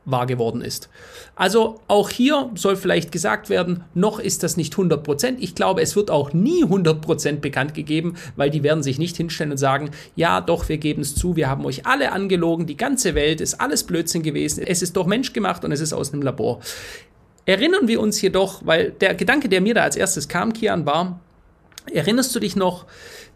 wahr 0.05 0.27
geworden 0.27 0.63
ist. 0.63 0.89
Also 1.37 1.81
auch 1.89 2.11
hier 2.11 2.51
soll 2.55 2.77
vielleicht 2.77 3.13
gesagt 3.13 3.51
werden, 3.51 3.85
noch 3.95 4.19
ist 4.19 4.43
das 4.43 4.57
nicht 4.57 4.75
100%. 4.75 5.37
Ich 5.39 5.55
glaube, 5.55 5.81
es 5.83 5.95
wird 5.95 6.11
auch 6.11 6.33
nie 6.33 6.65
100% 6.65 7.41
bekannt 7.41 7.75
gegeben, 7.75 8.17
weil 8.37 8.51
die 8.51 8.63
werden 8.63 8.83
sich 8.83 8.99
nicht 8.99 9.17
hinstellen 9.17 9.53
und 9.53 9.59
sagen, 9.59 9.91
ja 10.17 10.41
doch, 10.41 10.69
wir 10.69 10.79
geben 10.79 11.03
es 11.03 11.15
zu, 11.15 11.37
wir 11.37 11.49
haben 11.49 11.65
euch 11.65 11.87
alle 11.87 12.13
angelogen, 12.13 12.67
die 12.67 12.77
ganze 12.77 13.15
Welt 13.15 13.41
ist 13.41 13.61
alles 13.61 13.85
Blödsinn 13.85 14.23
gewesen, 14.23 14.65
es 14.67 14.83
ist 14.83 14.97
doch 14.97 15.07
menschgemacht 15.07 15.65
und 15.65 15.73
es 15.73 15.81
ist 15.81 15.93
aus 15.93 16.13
einem 16.13 16.23
Labor. 16.23 16.61
Erinnern 17.45 17.89
wir 17.89 18.01
uns 18.01 18.21
jedoch, 18.21 18.63
weil 18.65 18.91
der 18.93 19.15
Gedanke, 19.15 19.49
der 19.49 19.61
mir 19.61 19.75
da 19.75 19.83
als 19.83 19.97
erstes 19.97 20.29
kam, 20.29 20.53
Kian, 20.53 20.87
war, 20.87 21.21
erinnerst 21.93 22.35
du 22.35 22.41
dich 22.41 22.55
noch, 22.57 22.87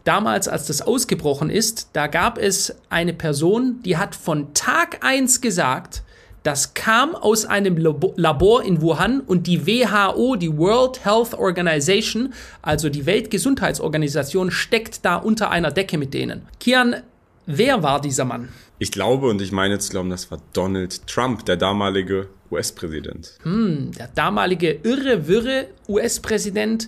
damals, 0.07 0.47
als 0.47 0.67
das 0.67 0.81
ausgebrochen 0.81 1.49
ist, 1.49 1.89
da 1.91 2.07
gab 2.07 2.37
es 2.37 2.77
eine 2.89 3.13
Person, 3.13 3.81
die 3.83 3.97
hat 3.97 4.15
von 4.15 4.53
Tag 4.53 5.03
1 5.05 5.41
gesagt, 5.41 6.03
das 6.47 6.73
kam 6.73 7.13
aus 7.13 7.43
einem 7.43 7.75
Labor 7.75 8.63
in 8.63 8.81
Wuhan 8.81 9.19
und 9.19 9.47
die 9.47 9.67
WHO, 9.67 10.37
die 10.37 10.57
World 10.57 11.03
Health 11.03 11.33
Organization, 11.33 12.33
also 12.61 12.87
die 12.87 13.05
Weltgesundheitsorganisation, 13.05 14.49
steckt 14.49 15.03
da 15.03 15.17
unter 15.17 15.51
einer 15.51 15.71
Decke 15.71 15.97
mit 15.97 16.13
denen. 16.13 16.43
Kian, 16.61 17.03
wer 17.47 17.81
war 17.81 17.99
dieser 17.99 18.25
Mann? 18.25 18.49
Ich 18.77 18.91
glaube, 18.91 19.27
und 19.27 19.41
ich 19.41 19.51
meine 19.51 19.79
zu 19.79 19.89
glauben, 19.89 20.11
das 20.11 20.29
war 20.29 20.37
Donald 20.53 21.07
Trump, 21.07 21.45
der 21.45 21.57
damalige 21.57 22.27
US-Präsident. 22.51 23.33
Hm, 23.41 23.91
der 23.97 24.07
damalige 24.13 24.71
irre, 24.83 25.27
wirre 25.27 25.67
US-Präsident, 25.89 26.87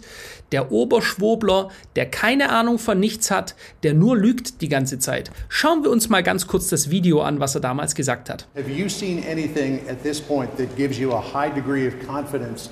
der 0.51 0.71
Oberschwobler, 0.71 1.69
der 1.95 2.05
keine 2.05 2.51
Ahnung 2.51 2.77
von 2.77 2.99
nichts 2.99 3.31
hat, 3.31 3.55
der 3.83 3.93
nur 3.93 4.15
lügt 4.15 4.61
die 4.61 4.69
ganze 4.69 4.99
Zeit. 4.99 5.31
Schauen 5.49 5.83
wir 5.83 5.89
uns 5.89 6.09
mal 6.09 6.21
ganz 6.23 6.47
kurz 6.47 6.69
das 6.69 6.89
Video 6.89 7.21
an, 7.21 7.39
was 7.39 7.55
er 7.55 7.61
damals 7.61 7.95
gesagt 7.95 8.29
hat. 8.29 8.47
Have 8.55 8.69
you 8.69 8.87
seen 8.87 9.23
anything 9.29 9.81
at 9.89 10.03
this 10.03 10.21
point 10.21 10.55
that 10.57 10.75
gives 10.77 10.97
you 10.97 11.11
a 11.11 11.21
high 11.21 11.53
degree 11.53 11.87
of 11.87 11.93
confidence 12.05 12.69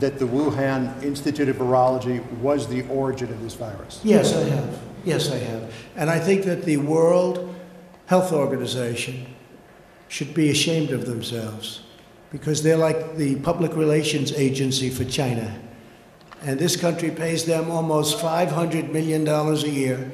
that 0.00 0.18
the 0.18 0.26
Wuhan 0.26 0.90
Institute 1.02 1.50
of 1.50 1.56
Virology 1.56 2.20
was 2.40 2.68
the 2.68 2.84
origin 2.88 3.28
of 3.28 3.42
this 3.42 3.54
virus? 3.54 4.00
Yes, 4.04 4.32
I 4.32 4.48
have. 4.50 4.89
Yes, 5.04 5.30
I 5.30 5.38
have. 5.38 5.72
And 5.96 6.10
I 6.10 6.18
think 6.18 6.44
that 6.44 6.64
the 6.64 6.76
World 6.76 7.54
Health 8.06 8.32
Organization 8.32 9.26
should 10.08 10.34
be 10.34 10.50
ashamed 10.50 10.90
of 10.90 11.06
themselves 11.06 11.82
because 12.30 12.62
they're 12.62 12.76
like 12.76 13.16
the 13.16 13.36
public 13.36 13.74
relations 13.76 14.32
agency 14.32 14.90
for 14.90 15.04
China. 15.04 15.58
And 16.42 16.58
this 16.58 16.76
country 16.76 17.10
pays 17.10 17.44
them 17.44 17.70
almost 17.70 18.18
$500 18.18 18.92
million 18.92 19.26
a 19.28 19.54
year, 19.68 20.10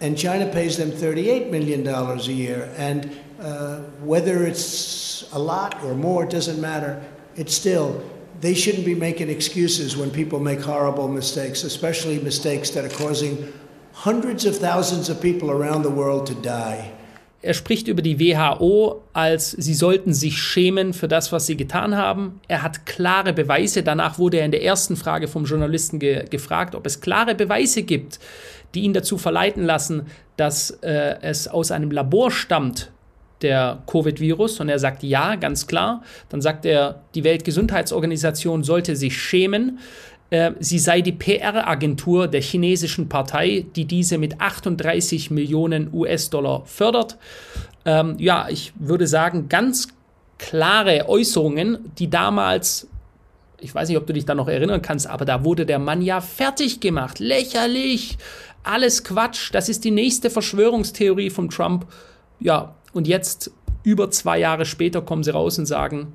and 0.00 0.16
China 0.16 0.50
pays 0.50 0.76
them 0.76 0.90
$38 0.90 1.50
million 1.50 1.86
a 1.86 2.16
year. 2.22 2.72
And 2.76 3.18
uh, 3.40 3.80
whether 4.00 4.46
it's 4.46 5.30
a 5.32 5.38
lot 5.38 5.82
or 5.82 5.94
more, 5.94 6.24
it 6.24 6.30
doesn't 6.30 6.60
matter. 6.60 7.02
It's 7.34 7.54
still, 7.54 8.08
they 8.40 8.54
shouldn't 8.54 8.84
be 8.84 8.94
making 8.94 9.30
excuses 9.30 9.96
when 9.96 10.10
people 10.10 10.38
make 10.38 10.60
horrible 10.60 11.08
mistakes, 11.08 11.64
especially 11.64 12.20
mistakes 12.20 12.70
that 12.70 12.84
are 12.84 12.96
causing 12.96 13.52
hundreds 14.04 14.46
of 14.46 14.58
thousands 14.58 15.08
of 15.08 15.20
people 15.20 15.50
around 15.50 15.84
the 15.84 15.94
world 15.94 16.26
to 16.26 16.34
die. 16.34 16.90
er 17.44 17.54
spricht 17.54 17.88
über 17.88 18.02
die 18.02 18.18
WHO 18.18 19.02
als 19.12 19.50
sie 19.50 19.74
sollten 19.74 20.14
sich 20.14 20.38
schämen 20.38 20.94
für 20.94 21.08
das, 21.08 21.30
was 21.30 21.46
sie 21.46 21.56
getan 21.56 21.96
haben. 21.96 22.40
Er 22.48 22.62
hat 22.62 22.86
klare 22.86 23.32
Beweise. 23.32 23.82
Danach 23.82 24.18
wurde 24.18 24.38
er 24.38 24.46
in 24.46 24.50
der 24.50 24.64
ersten 24.64 24.96
Frage 24.96 25.28
vom 25.28 25.44
Journalisten 25.44 25.98
ge 25.98 26.24
gefragt, 26.28 26.74
ob 26.74 26.86
es 26.86 27.00
klare 27.00 27.34
Beweise 27.34 27.82
gibt, 27.82 28.18
die 28.74 28.80
ihn 28.80 28.94
dazu 28.94 29.18
verleiten 29.18 29.64
lassen, 29.64 30.06
dass 30.36 30.70
äh, 30.82 31.16
es 31.20 31.46
aus 31.46 31.70
einem 31.70 31.90
Labor 31.90 32.30
stammt, 32.30 32.90
der 33.42 33.82
Covid-Virus. 33.86 34.58
Und 34.60 34.68
er 34.68 34.78
sagt 34.78 35.02
ja, 35.02 35.36
ganz 35.36 35.66
klar. 35.66 36.02
Dann 36.30 36.40
sagt 36.40 36.64
er, 36.64 37.02
die 37.14 37.24
Weltgesundheitsorganisation 37.24 38.64
sollte 38.64 38.96
sich 38.96 39.20
schämen. 39.20 39.78
Äh, 40.30 40.52
sie 40.60 40.78
sei 40.78 41.00
die 41.00 41.12
PR-Agentur 41.12 42.28
der 42.28 42.40
chinesischen 42.40 43.08
Partei, 43.08 43.66
die 43.76 43.84
diese 43.84 44.18
mit 44.18 44.40
38 44.40 45.30
Millionen 45.30 45.92
US-Dollar 45.92 46.64
fördert. 46.66 47.18
Ähm, 47.84 48.16
ja, 48.18 48.48
ich 48.48 48.72
würde 48.76 49.06
sagen, 49.06 49.48
ganz 49.48 49.88
klare 50.38 51.08
Äußerungen, 51.08 51.92
die 51.98 52.10
damals, 52.10 52.88
ich 53.60 53.74
weiß 53.74 53.88
nicht, 53.88 53.98
ob 53.98 54.06
du 54.06 54.12
dich 54.12 54.24
da 54.24 54.34
noch 54.34 54.48
erinnern 54.48 54.82
kannst, 54.82 55.06
aber 55.06 55.24
da 55.24 55.44
wurde 55.44 55.66
der 55.66 55.78
Mann 55.78 56.02
ja 56.02 56.20
fertig 56.20 56.80
gemacht. 56.80 57.18
Lächerlich, 57.18 58.18
alles 58.62 59.04
Quatsch, 59.04 59.50
das 59.52 59.68
ist 59.68 59.84
die 59.84 59.90
nächste 59.90 60.30
Verschwörungstheorie 60.30 61.30
von 61.30 61.50
Trump. 61.50 61.86
Ja, 62.40 62.74
und 62.92 63.06
jetzt, 63.06 63.50
über 63.82 64.10
zwei 64.10 64.38
Jahre 64.38 64.64
später, 64.64 65.02
kommen 65.02 65.22
sie 65.22 65.30
raus 65.30 65.58
und 65.58 65.66
sagen, 65.66 66.14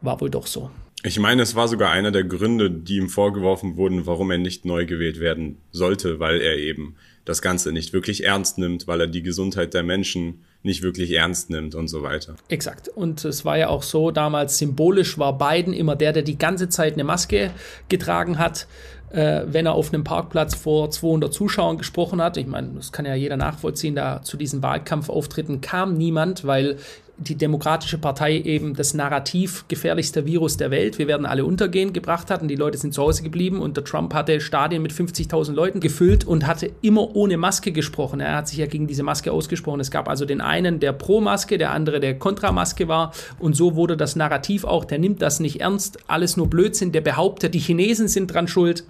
war 0.00 0.20
wohl 0.20 0.30
doch 0.30 0.46
so. 0.46 0.70
Ich 1.02 1.18
meine, 1.18 1.42
es 1.42 1.54
war 1.54 1.66
sogar 1.66 1.90
einer 1.90 2.10
der 2.10 2.24
Gründe, 2.24 2.70
die 2.70 2.96
ihm 2.96 3.08
vorgeworfen 3.08 3.76
wurden, 3.76 4.06
warum 4.06 4.30
er 4.30 4.38
nicht 4.38 4.64
neu 4.64 4.84
gewählt 4.84 5.18
werden 5.18 5.58
sollte, 5.72 6.20
weil 6.20 6.40
er 6.40 6.56
eben 6.58 6.96
das 7.24 7.40
Ganze 7.42 7.72
nicht 7.72 7.92
wirklich 7.92 8.24
ernst 8.24 8.58
nimmt, 8.58 8.86
weil 8.86 9.00
er 9.00 9.06
die 9.06 9.22
Gesundheit 9.22 9.72
der 9.72 9.82
Menschen 9.82 10.44
nicht 10.62 10.82
wirklich 10.82 11.12
ernst 11.12 11.48
nimmt 11.48 11.74
und 11.74 11.88
so 11.88 12.02
weiter. 12.02 12.36
Exakt. 12.48 12.88
Und 12.88 13.24
es 13.24 13.44
war 13.44 13.56
ja 13.56 13.68
auch 13.68 13.82
so, 13.82 14.10
damals 14.10 14.58
symbolisch 14.58 15.16
war 15.16 15.38
Biden 15.38 15.72
immer 15.72 15.96
der, 15.96 16.12
der 16.12 16.22
die 16.22 16.36
ganze 16.36 16.68
Zeit 16.68 16.94
eine 16.94 17.04
Maske 17.04 17.50
getragen 17.88 18.38
hat 18.38 18.66
äh, 19.10 19.42
wenn 19.46 19.66
er 19.66 19.74
auf 19.74 19.92
einem 19.92 20.04
Parkplatz 20.04 20.54
vor 20.54 20.90
200 20.90 21.32
Zuschauern 21.32 21.78
gesprochen 21.78 22.22
hat. 22.22 22.36
Ich 22.36 22.46
meine, 22.46 22.68
das 22.76 22.92
kann 22.92 23.04
ja 23.04 23.14
jeder 23.14 23.36
nachvollziehen, 23.36 23.94
da 23.94 24.22
zu 24.22 24.36
diesen 24.36 24.62
Wahlkampfauftritten 24.62 25.60
kam 25.60 25.96
niemand, 25.96 26.44
weil 26.46 26.78
die 27.20 27.34
Demokratische 27.34 27.98
Partei 27.98 28.38
eben 28.38 28.74
das 28.74 28.94
Narrativ 28.94 29.66
gefährlichster 29.68 30.24
Virus 30.24 30.56
der 30.56 30.70
Welt, 30.70 30.98
wir 30.98 31.06
werden 31.06 31.26
alle 31.26 31.44
untergehen, 31.44 31.92
gebracht 31.92 32.30
hat 32.30 32.40
und 32.40 32.48
die 32.48 32.56
Leute 32.56 32.78
sind 32.78 32.94
zu 32.94 33.02
Hause 33.02 33.22
geblieben 33.22 33.60
und 33.60 33.76
der 33.76 33.84
Trump 33.84 34.14
hatte 34.14 34.40
Stadien 34.40 34.80
mit 34.80 34.92
50.000 34.92 35.52
Leuten 35.52 35.80
gefüllt 35.80 36.26
und 36.26 36.46
hatte 36.46 36.72
immer 36.80 37.14
ohne 37.14 37.36
Maske 37.36 37.72
gesprochen. 37.72 38.20
Er 38.20 38.36
hat 38.36 38.48
sich 38.48 38.58
ja 38.58 38.66
gegen 38.66 38.86
diese 38.86 39.02
Maske 39.02 39.32
ausgesprochen. 39.32 39.80
Es 39.80 39.90
gab 39.90 40.08
also 40.08 40.24
den 40.24 40.40
einen, 40.40 40.80
der 40.80 40.94
pro 40.94 41.20
Maske, 41.20 41.58
der 41.58 41.72
andere, 41.72 42.00
der 42.00 42.18
kontra 42.18 42.52
Maske 42.52 42.88
war 42.88 43.12
und 43.38 43.54
so 43.54 43.76
wurde 43.76 43.98
das 43.98 44.16
Narrativ 44.16 44.64
auch, 44.64 44.86
der 44.86 44.98
nimmt 44.98 45.20
das 45.20 45.40
nicht 45.40 45.60
ernst, 45.60 45.98
alles 46.06 46.38
nur 46.38 46.48
Blödsinn, 46.48 46.90
der 46.90 47.02
behauptet, 47.02 47.52
die 47.52 47.58
Chinesen 47.58 48.08
sind 48.08 48.32
dran 48.32 48.48
schuld. 48.48 48.84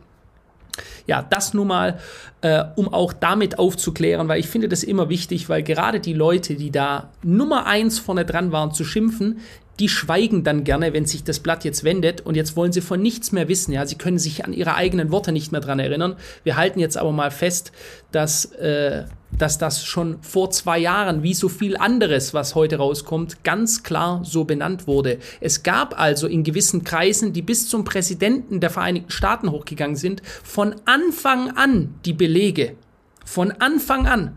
Ja, 1.06 1.22
das 1.22 1.54
nun 1.54 1.68
mal, 1.68 1.98
äh, 2.40 2.64
um 2.76 2.92
auch 2.92 3.12
damit 3.12 3.58
aufzuklären, 3.58 4.28
weil 4.28 4.40
ich 4.40 4.48
finde 4.48 4.68
das 4.68 4.82
immer 4.82 5.08
wichtig, 5.08 5.48
weil 5.48 5.62
gerade 5.62 6.00
die 6.00 6.14
Leute, 6.14 6.54
die 6.54 6.70
da 6.70 7.10
Nummer 7.22 7.66
eins 7.66 7.98
vorne 7.98 8.24
dran 8.24 8.52
waren 8.52 8.72
zu 8.72 8.84
schimpfen, 8.84 9.40
die 9.80 9.88
schweigen 9.88 10.44
dann 10.44 10.62
gerne, 10.62 10.92
wenn 10.92 11.06
sich 11.06 11.24
das 11.24 11.40
Blatt 11.40 11.64
jetzt 11.64 11.84
wendet 11.84 12.20
und 12.20 12.36
jetzt 12.36 12.54
wollen 12.54 12.70
sie 12.70 12.82
von 12.82 13.00
nichts 13.00 13.32
mehr 13.32 13.48
wissen. 13.48 13.72
Ja, 13.72 13.86
sie 13.86 13.96
können 13.96 14.18
sich 14.18 14.44
an 14.44 14.52
ihre 14.52 14.74
eigenen 14.74 15.10
Worte 15.10 15.32
nicht 15.32 15.52
mehr 15.52 15.62
dran 15.62 15.78
erinnern. 15.78 16.16
Wir 16.44 16.56
halten 16.56 16.80
jetzt 16.80 16.98
aber 16.98 17.12
mal 17.12 17.30
fest, 17.30 17.72
dass, 18.12 18.44
äh, 18.44 19.04
dass 19.40 19.58
das 19.58 19.84
schon 19.84 20.22
vor 20.22 20.50
zwei 20.50 20.78
Jahren, 20.78 21.22
wie 21.22 21.34
so 21.34 21.48
viel 21.48 21.76
anderes, 21.76 22.34
was 22.34 22.54
heute 22.54 22.76
rauskommt, 22.76 23.42
ganz 23.42 23.82
klar 23.82 24.20
so 24.24 24.44
benannt 24.44 24.86
wurde. 24.86 25.18
Es 25.40 25.62
gab 25.62 25.98
also 25.98 26.26
in 26.26 26.44
gewissen 26.44 26.84
Kreisen, 26.84 27.32
die 27.32 27.42
bis 27.42 27.68
zum 27.68 27.84
Präsidenten 27.84 28.60
der 28.60 28.70
Vereinigten 28.70 29.10
Staaten 29.10 29.50
hochgegangen 29.50 29.96
sind, 29.96 30.22
von 30.44 30.74
Anfang 30.84 31.56
an 31.56 31.94
die 32.04 32.12
Belege. 32.12 32.76
Von 33.24 33.52
Anfang 33.52 34.06
an 34.06 34.36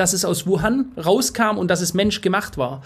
dass 0.00 0.14
es 0.14 0.24
aus 0.24 0.46
Wuhan 0.46 0.92
rauskam 0.96 1.58
und 1.58 1.68
dass 1.70 1.82
es 1.82 1.92
menschgemacht 1.92 2.56
war. 2.56 2.82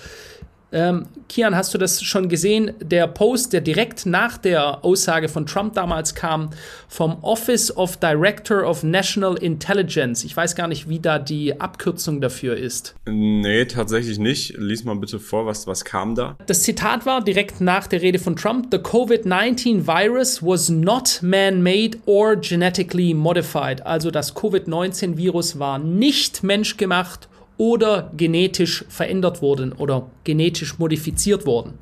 Ähm, 0.75 1.07
Kian, 1.29 1.55
hast 1.55 1.73
du 1.73 1.79
das 1.79 2.03
schon 2.03 2.29
gesehen? 2.29 2.73
Der 2.81 3.07
Post, 3.07 3.53
der 3.53 3.61
direkt 3.61 4.07
nach 4.07 4.37
der 4.37 4.85
Aussage 4.85 5.29
von 5.29 5.47
Trump 5.47 5.75
damals 5.75 6.17
kam, 6.17 6.51
vom 6.89 7.23
Office 7.23 7.75
of 7.77 7.97
Director 7.99 8.69
of 8.69 8.83
National 8.83 9.37
Intelligence. 9.37 10.25
Ich 10.25 10.37
weiß 10.37 10.57
gar 10.57 10.67
nicht, 10.67 10.89
wie 10.89 10.99
da 10.99 11.21
die 11.21 11.61
Abkürzung 11.61 12.21
dafür 12.21 12.57
ist. 12.57 12.97
Nee, 13.07 13.67
tatsächlich 13.67 14.19
nicht. 14.19 14.59
Lies 14.59 14.85
mal 14.85 14.97
bitte 14.97 15.21
vor, 15.21 15.47
was, 15.47 15.69
was 15.69 15.85
kam 15.85 16.17
da? 16.17 16.37
Das 16.47 16.65
Zitat 16.65 17.07
war 17.07 17.23
direkt 17.23 17.61
nach 17.61 17.87
der 17.87 18.03
Rede 18.03 18.19
von 18.19 18.35
Trump: 18.35 18.67
The 18.73 18.79
COVID-19 18.79 19.87
virus 19.87 20.43
was 20.43 20.69
not 20.69 21.21
man-made 21.23 21.99
or 22.07 22.35
genetically 22.35 23.15
modified. 23.15 23.87
Also 23.87 24.11
das 24.11 24.35
Covid-19-Virus 24.35 25.61
war 25.61 25.79
nicht 25.79 26.43
menschgemacht 26.43 27.29
oder 27.57 28.11
genetisch 28.17 28.85
verändert 28.89 29.43
wurden 29.43 29.73
oder 29.73 30.11
genetisch 30.25 30.79
modifiziert 30.79 31.47
wurden. 31.47 31.75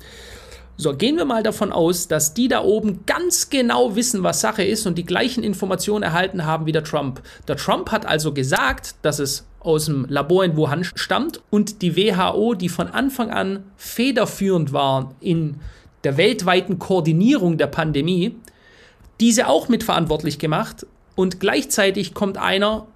So, 0.75 0.95
gehen 0.95 1.17
wir 1.17 1.25
mal 1.25 1.43
davon 1.43 1.71
aus, 1.71 2.07
dass 2.07 2.33
die 2.33 2.47
da 2.47 2.63
oben 2.63 3.05
ganz 3.05 3.49
genau 3.49 3.95
wissen, 3.95 4.23
was 4.23 4.41
Sache 4.41 4.63
ist 4.63 4.87
und 4.87 4.97
die 4.97 5.05
gleichen 5.05 5.43
Informationen 5.43 6.03
erhalten 6.03 6.45
haben 6.45 6.65
wie 6.65 6.71
der 6.71 6.83
Trump. 6.83 7.21
Der 7.47 7.57
Trump 7.57 7.91
hat 7.91 8.07
also 8.07 8.33
gesagt, 8.33 8.95
dass 9.03 9.19
es 9.19 9.45
aus 9.59 9.85
dem 9.85 10.05
Labor 10.09 10.43
in 10.43 10.57
Wuhan 10.57 10.83
stammt 10.83 11.41
und 11.51 11.81
die 11.83 11.95
WHO, 11.95 12.55
die 12.55 12.69
von 12.69 12.87
Anfang 12.87 13.29
an 13.29 13.63
federführend 13.77 14.73
war 14.73 15.13
in 15.21 15.59
der 16.03 16.17
weltweiten 16.17 16.79
Koordinierung 16.79 17.57
der 17.57 17.67
Pandemie, 17.67 18.35
diese 19.19 19.47
auch 19.47 19.69
mitverantwortlich 19.69 20.39
gemacht 20.39 20.87
und 21.15 21.39
gleichzeitig 21.39 22.13
kommt 22.13 22.37
einer 22.37 22.87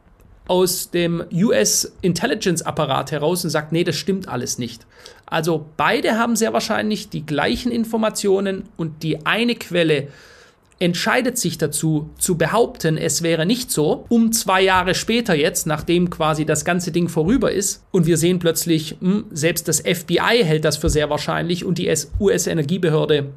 aus 0.48 0.92
dem 0.92 1.24
US 1.32 1.92
Intelligence 2.02 2.62
Apparat 2.62 3.12
heraus 3.12 3.44
und 3.44 3.50
sagt, 3.50 3.72
nee, 3.72 3.84
das 3.84 3.96
stimmt 3.96 4.28
alles 4.28 4.58
nicht. 4.58 4.86
Also 5.26 5.66
beide 5.78 6.18
haben 6.18 6.36
sehr 6.36 6.54
wahrscheinlich 6.54 7.10
die 7.10 7.26
gleichen 7.26 7.72
Informationen 7.72 8.64
und 8.78 9.04
die 9.04 9.26
eine 9.26 9.56
Quelle 9.56 10.08
entscheidet 10.80 11.38
sich 11.38 11.58
dazu 11.58 12.10
zu 12.20 12.38
behaupten, 12.38 12.98
es 12.98 13.24
wäre 13.24 13.46
nicht 13.46 13.72
so, 13.72 14.06
um 14.10 14.32
zwei 14.32 14.62
Jahre 14.62 14.94
später 14.94 15.34
jetzt, 15.34 15.66
nachdem 15.66 16.10
quasi 16.10 16.46
das 16.46 16.66
ganze 16.66 16.92
Ding 16.92 17.10
vorüber 17.10 17.52
ist 17.52 17.84
und 17.92 18.06
wir 18.06 18.18
sehen 18.18 18.40
plötzlich, 18.40 18.98
mh, 19.00 19.12
hm, 19.12 19.26
selbst 19.32 19.68
das 19.68 19.80
FBI 19.82 20.44
hält 20.44 20.66
das 20.66 20.78
für 20.78 20.90
sehr 20.90 21.10
wahrscheinlich 21.10 21.66
und 21.66 21.78
die 21.80 21.92
US-Energiebehörde 22.20 23.32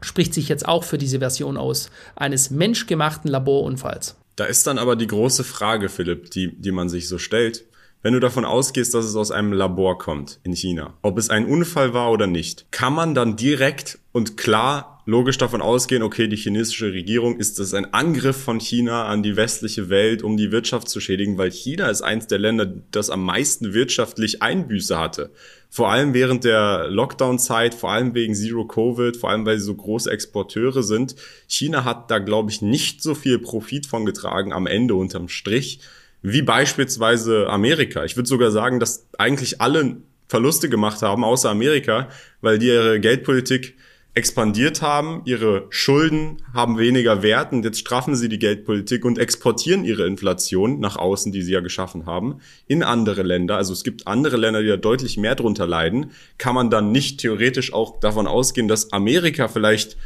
spricht 0.00 0.32
sich 0.32 0.48
jetzt 0.48 0.66
auch 0.66 0.84
für 0.84 0.96
diese 0.96 1.18
Version 1.18 1.58
aus 1.58 1.90
eines 2.16 2.50
menschgemachten 2.50 3.30
Laborunfalls. 3.30 4.16
Da 4.40 4.46
ist 4.46 4.66
dann 4.66 4.78
aber 4.78 4.96
die 4.96 5.06
große 5.06 5.44
Frage, 5.44 5.90
Philipp, 5.90 6.30
die, 6.30 6.58
die 6.58 6.72
man 6.72 6.88
sich 6.88 7.08
so 7.08 7.18
stellt. 7.18 7.66
Wenn 8.00 8.14
du 8.14 8.20
davon 8.20 8.46
ausgehst, 8.46 8.94
dass 8.94 9.04
es 9.04 9.14
aus 9.14 9.30
einem 9.30 9.52
Labor 9.52 9.98
kommt 9.98 10.40
in 10.44 10.54
China, 10.54 10.94
ob 11.02 11.18
es 11.18 11.28
ein 11.28 11.44
Unfall 11.44 11.92
war 11.92 12.10
oder 12.10 12.26
nicht, 12.26 12.64
kann 12.70 12.94
man 12.94 13.14
dann 13.14 13.36
direkt 13.36 13.98
und 14.12 14.38
klar 14.38 14.99
logisch 15.10 15.38
davon 15.38 15.60
ausgehen, 15.60 16.04
okay, 16.04 16.28
die 16.28 16.36
chinesische 16.36 16.92
Regierung 16.92 17.38
ist 17.38 17.58
es 17.58 17.74
ein 17.74 17.92
Angriff 17.92 18.36
von 18.36 18.60
China 18.60 19.06
an 19.06 19.24
die 19.24 19.36
westliche 19.36 19.88
Welt, 19.88 20.22
um 20.22 20.36
die 20.36 20.52
Wirtschaft 20.52 20.88
zu 20.88 21.00
schädigen, 21.00 21.36
weil 21.36 21.50
China 21.50 21.88
ist 21.90 22.02
eins 22.02 22.28
der 22.28 22.38
Länder, 22.38 22.72
das 22.92 23.10
am 23.10 23.24
meisten 23.24 23.74
wirtschaftlich 23.74 24.40
Einbüße 24.40 24.96
hatte. 24.96 25.30
Vor 25.68 25.90
allem 25.90 26.14
während 26.14 26.44
der 26.44 26.86
Lockdown-Zeit, 26.88 27.74
vor 27.74 27.90
allem 27.90 28.14
wegen 28.14 28.36
Zero 28.36 28.64
Covid, 28.64 29.16
vor 29.16 29.30
allem 29.30 29.44
weil 29.44 29.58
sie 29.58 29.64
so 29.64 29.74
große 29.74 30.10
Exporteure 30.10 30.84
sind. 30.84 31.16
China 31.48 31.84
hat 31.84 32.10
da, 32.10 32.18
glaube 32.18 32.52
ich, 32.52 32.62
nicht 32.62 33.02
so 33.02 33.16
viel 33.16 33.40
Profit 33.40 33.86
von 33.86 34.06
getragen 34.06 34.52
am 34.52 34.68
Ende 34.68 34.94
unterm 34.94 35.28
Strich 35.28 35.80
wie 36.22 36.42
beispielsweise 36.42 37.48
Amerika. 37.48 38.04
Ich 38.04 38.16
würde 38.16 38.28
sogar 38.28 38.50
sagen, 38.50 38.78
dass 38.78 39.06
eigentlich 39.18 39.60
alle 39.60 39.96
Verluste 40.28 40.68
gemacht 40.68 41.02
haben, 41.02 41.24
außer 41.24 41.50
Amerika, 41.50 42.08
weil 42.42 42.58
die 42.58 42.66
ihre 42.66 43.00
Geldpolitik 43.00 43.74
expandiert 44.14 44.82
haben, 44.82 45.22
ihre 45.24 45.66
Schulden 45.70 46.42
haben 46.52 46.78
weniger 46.78 47.22
Wert 47.22 47.52
und 47.52 47.64
jetzt 47.64 47.78
straffen 47.78 48.16
sie 48.16 48.28
die 48.28 48.40
Geldpolitik 48.40 49.04
und 49.04 49.18
exportieren 49.18 49.84
ihre 49.84 50.06
Inflation 50.06 50.80
nach 50.80 50.96
außen, 50.96 51.30
die 51.30 51.42
sie 51.42 51.52
ja 51.52 51.60
geschaffen 51.60 52.06
haben, 52.06 52.40
in 52.66 52.82
andere 52.82 53.22
Länder. 53.22 53.56
Also 53.56 53.72
es 53.72 53.84
gibt 53.84 54.08
andere 54.08 54.36
Länder, 54.36 54.62
die 54.62 54.68
da 54.68 54.76
deutlich 54.76 55.16
mehr 55.16 55.36
drunter 55.36 55.66
leiden. 55.66 56.10
Kann 56.38 56.56
man 56.56 56.70
dann 56.70 56.90
nicht 56.90 57.20
theoretisch 57.20 57.72
auch 57.72 58.00
davon 58.00 58.26
ausgehen, 58.26 58.66
dass 58.66 58.92
Amerika 58.92 59.46
vielleicht 59.46 59.96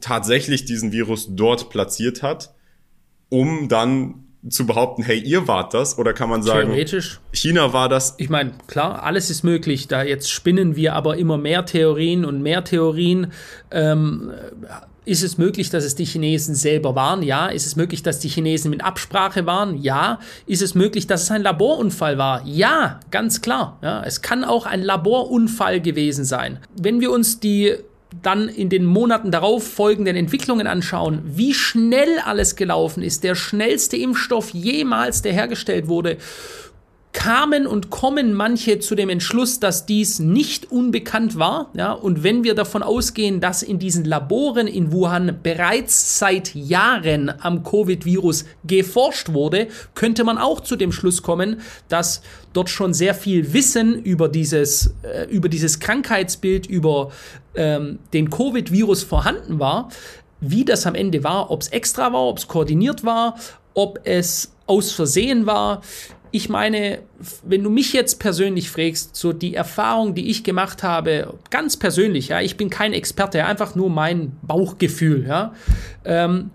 tatsächlich 0.00 0.64
diesen 0.64 0.92
Virus 0.92 1.28
dort 1.30 1.68
platziert 1.68 2.22
hat, 2.22 2.54
um 3.28 3.68
dann 3.68 4.25
zu 4.48 4.66
behaupten, 4.66 5.02
hey, 5.02 5.18
ihr 5.18 5.48
wart 5.48 5.74
das? 5.74 5.98
Oder 5.98 6.12
kann 6.12 6.28
man 6.28 6.42
sagen, 6.42 6.68
Theoretisch. 6.68 7.20
China 7.32 7.72
war 7.72 7.88
das? 7.88 8.14
Ich 8.18 8.28
meine, 8.30 8.52
klar, 8.66 9.02
alles 9.02 9.30
ist 9.30 9.42
möglich. 9.42 9.88
Da 9.88 10.02
jetzt 10.02 10.30
spinnen 10.30 10.76
wir 10.76 10.94
aber 10.94 11.16
immer 11.16 11.38
mehr 11.38 11.64
Theorien 11.66 12.24
und 12.24 12.42
mehr 12.42 12.64
Theorien. 12.64 13.32
Ähm, 13.70 14.30
Ist 15.04 15.22
es 15.22 15.38
möglich, 15.38 15.70
dass 15.70 15.84
es 15.84 15.94
die 15.94 16.04
Chinesen 16.04 16.54
selber 16.54 16.94
waren? 16.96 17.22
Ja. 17.22 17.46
Ist 17.46 17.66
es 17.66 17.76
möglich, 17.76 18.02
dass 18.02 18.18
die 18.18 18.28
Chinesen 18.28 18.70
mit 18.70 18.82
Absprache 18.82 19.46
waren? 19.46 19.80
Ja. 19.80 20.18
Ist 20.46 20.62
es 20.62 20.74
möglich, 20.74 21.06
dass 21.06 21.22
es 21.22 21.30
ein 21.30 21.42
Laborunfall 21.42 22.18
war? 22.18 22.42
Ja, 22.44 23.00
ganz 23.10 23.40
klar. 23.40 23.78
Ja, 23.82 24.02
es 24.02 24.20
kann 24.22 24.44
auch 24.44 24.66
ein 24.66 24.82
Laborunfall 24.82 25.80
gewesen 25.80 26.24
sein. 26.24 26.58
Wenn 26.80 27.00
wir 27.00 27.10
uns 27.12 27.38
die 27.40 27.76
dann 28.22 28.48
in 28.48 28.68
den 28.68 28.84
Monaten 28.84 29.30
darauf 29.30 29.66
folgenden 29.66 30.16
Entwicklungen 30.16 30.66
anschauen, 30.66 31.22
wie 31.24 31.54
schnell 31.54 32.18
alles 32.24 32.56
gelaufen 32.56 33.02
ist, 33.02 33.24
der 33.24 33.34
schnellste 33.34 33.96
Impfstoff 33.96 34.50
jemals, 34.50 35.22
der 35.22 35.32
hergestellt 35.32 35.88
wurde, 35.88 36.16
kamen 37.16 37.66
und 37.66 37.88
kommen 37.88 38.34
manche 38.34 38.78
zu 38.78 38.94
dem 38.94 39.08
Entschluss, 39.08 39.58
dass 39.58 39.86
dies 39.86 40.18
nicht 40.18 40.70
unbekannt 40.70 41.38
war. 41.38 41.70
Ja, 41.74 41.92
und 41.92 42.22
wenn 42.22 42.44
wir 42.44 42.54
davon 42.54 42.82
ausgehen, 42.82 43.40
dass 43.40 43.62
in 43.62 43.78
diesen 43.78 44.04
Laboren 44.04 44.66
in 44.66 44.92
Wuhan 44.92 45.38
bereits 45.42 46.18
seit 46.18 46.54
Jahren 46.54 47.32
am 47.40 47.64
Covid-Virus 47.64 48.44
geforscht 48.64 49.32
wurde, 49.32 49.68
könnte 49.94 50.24
man 50.24 50.36
auch 50.36 50.60
zu 50.60 50.76
dem 50.76 50.92
Schluss 50.92 51.22
kommen, 51.22 51.60
dass 51.88 52.20
dort 52.52 52.68
schon 52.68 52.92
sehr 52.92 53.14
viel 53.14 53.54
Wissen 53.54 54.02
über 54.02 54.28
dieses, 54.28 54.94
äh, 55.02 55.24
über 55.30 55.48
dieses 55.48 55.80
Krankheitsbild, 55.80 56.66
über 56.66 57.12
ähm, 57.54 57.98
den 58.12 58.28
Covid-Virus 58.28 59.02
vorhanden 59.02 59.58
war. 59.58 59.88
Wie 60.42 60.66
das 60.66 60.86
am 60.86 60.94
Ende 60.94 61.24
war, 61.24 61.50
ob 61.50 61.62
es 61.62 61.68
extra 61.68 62.12
war, 62.12 62.26
ob 62.26 62.36
es 62.36 62.46
koordiniert 62.46 63.04
war, 63.04 63.38
ob 63.72 64.00
es 64.04 64.52
aus 64.66 64.92
Versehen 64.92 65.46
war, 65.46 65.82
ich 66.36 66.48
meine, 66.48 67.00
wenn 67.42 67.62
du 67.62 67.70
mich 67.70 67.92
jetzt 67.92 68.20
persönlich 68.20 68.70
fragst, 68.70 69.16
so 69.16 69.32
die 69.32 69.54
Erfahrung, 69.54 70.14
die 70.14 70.28
ich 70.30 70.44
gemacht 70.44 70.82
habe, 70.82 71.34
ganz 71.50 71.76
persönlich, 71.76 72.28
ja, 72.28 72.40
ich 72.40 72.56
bin 72.56 72.68
kein 72.68 72.92
Experte, 72.92 73.44
einfach 73.44 73.74
nur 73.74 73.88
mein 73.88 74.36
Bauchgefühl, 74.42 75.26
ja, 75.26 75.54
ähm, 76.04 76.50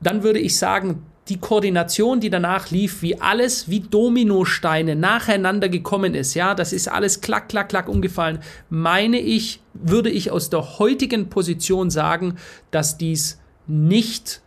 dann 0.00 0.22
würde 0.22 0.40
ich 0.40 0.58
sagen, 0.58 1.04
die 1.28 1.38
Koordination, 1.38 2.18
die 2.18 2.30
danach 2.30 2.70
lief, 2.70 3.02
wie 3.02 3.20
alles 3.20 3.68
wie 3.68 3.80
Dominosteine 3.80 4.96
nacheinander 4.96 5.68
gekommen 5.68 6.14
ist, 6.14 6.34
ja, 6.34 6.54
das 6.54 6.72
ist 6.72 6.88
alles 6.88 7.20
klack, 7.20 7.48
klack, 7.48 7.68
klack 7.68 7.88
umgefallen, 7.88 8.38
meine 8.70 9.20
ich, 9.20 9.60
würde 9.74 10.10
ich 10.10 10.30
aus 10.30 10.50
der 10.50 10.78
heutigen 10.78 11.28
Position 11.28 11.90
sagen, 11.90 12.36
dass 12.70 12.98
dies 12.98 13.38
nicht 13.66 14.40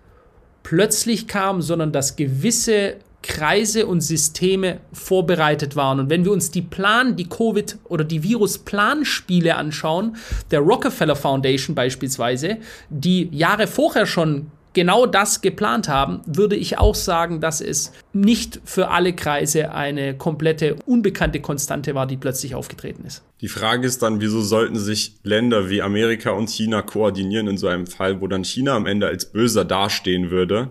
plötzlich 0.63 1.27
kam, 1.27 1.61
sondern 1.61 1.91
dass 1.91 2.15
gewisse 2.15 2.97
Kreise 3.25 3.87
und 3.87 4.01
Systeme 4.01 4.79
vorbereitet 4.93 5.75
waren. 5.75 5.99
Und 5.99 6.09
wenn 6.11 6.25
wir 6.25 6.31
uns 6.31 6.51
die 6.51 6.61
Plan, 6.61 7.15
die 7.15 7.25
Covid- 7.25 7.77
oder 7.85 8.03
die 8.03 8.21
Virus-Planspiele 8.21 9.55
anschauen, 9.55 10.15
der 10.51 10.59
Rockefeller 10.59 11.15
Foundation 11.15 11.75
beispielsweise, 11.75 12.57
die 12.89 13.27
Jahre 13.31 13.65
vorher 13.65 14.05
schon 14.05 14.51
genau 14.73 15.07
das 15.07 15.41
geplant 15.41 15.87
haben, 15.87 16.21
würde 16.27 16.55
ich 16.55 16.77
auch 16.77 16.93
sagen, 16.93 17.41
dass 17.41 17.61
es 17.61 17.93
nicht 18.13 18.59
für 18.63 18.89
alle 18.89 19.13
Kreise 19.13 19.71
eine 19.71 20.15
komplette 20.15 20.75
unbekannte 20.85 21.39
Konstante 21.39 21.95
war, 21.95 22.05
die 22.05 22.17
plötzlich 22.17 22.53
aufgetreten 22.53 23.05
ist. 23.05 23.23
Die 23.41 23.47
Frage 23.47 23.87
ist 23.87 24.03
dann, 24.03 24.21
wieso 24.21 24.41
sollten 24.41 24.77
sich 24.77 25.15
Länder 25.23 25.69
wie 25.71 25.81
Amerika 25.81 26.31
und 26.31 26.49
China 26.49 26.83
koordinieren 26.83 27.47
in 27.47 27.57
so 27.57 27.67
einem 27.67 27.87
Fall, 27.87 28.21
wo 28.21 28.27
dann 28.27 28.43
China 28.43 28.75
am 28.75 28.85
Ende 28.85 29.07
als 29.07 29.31
böser 29.31 29.65
dastehen 29.65 30.29
würde? 30.29 30.69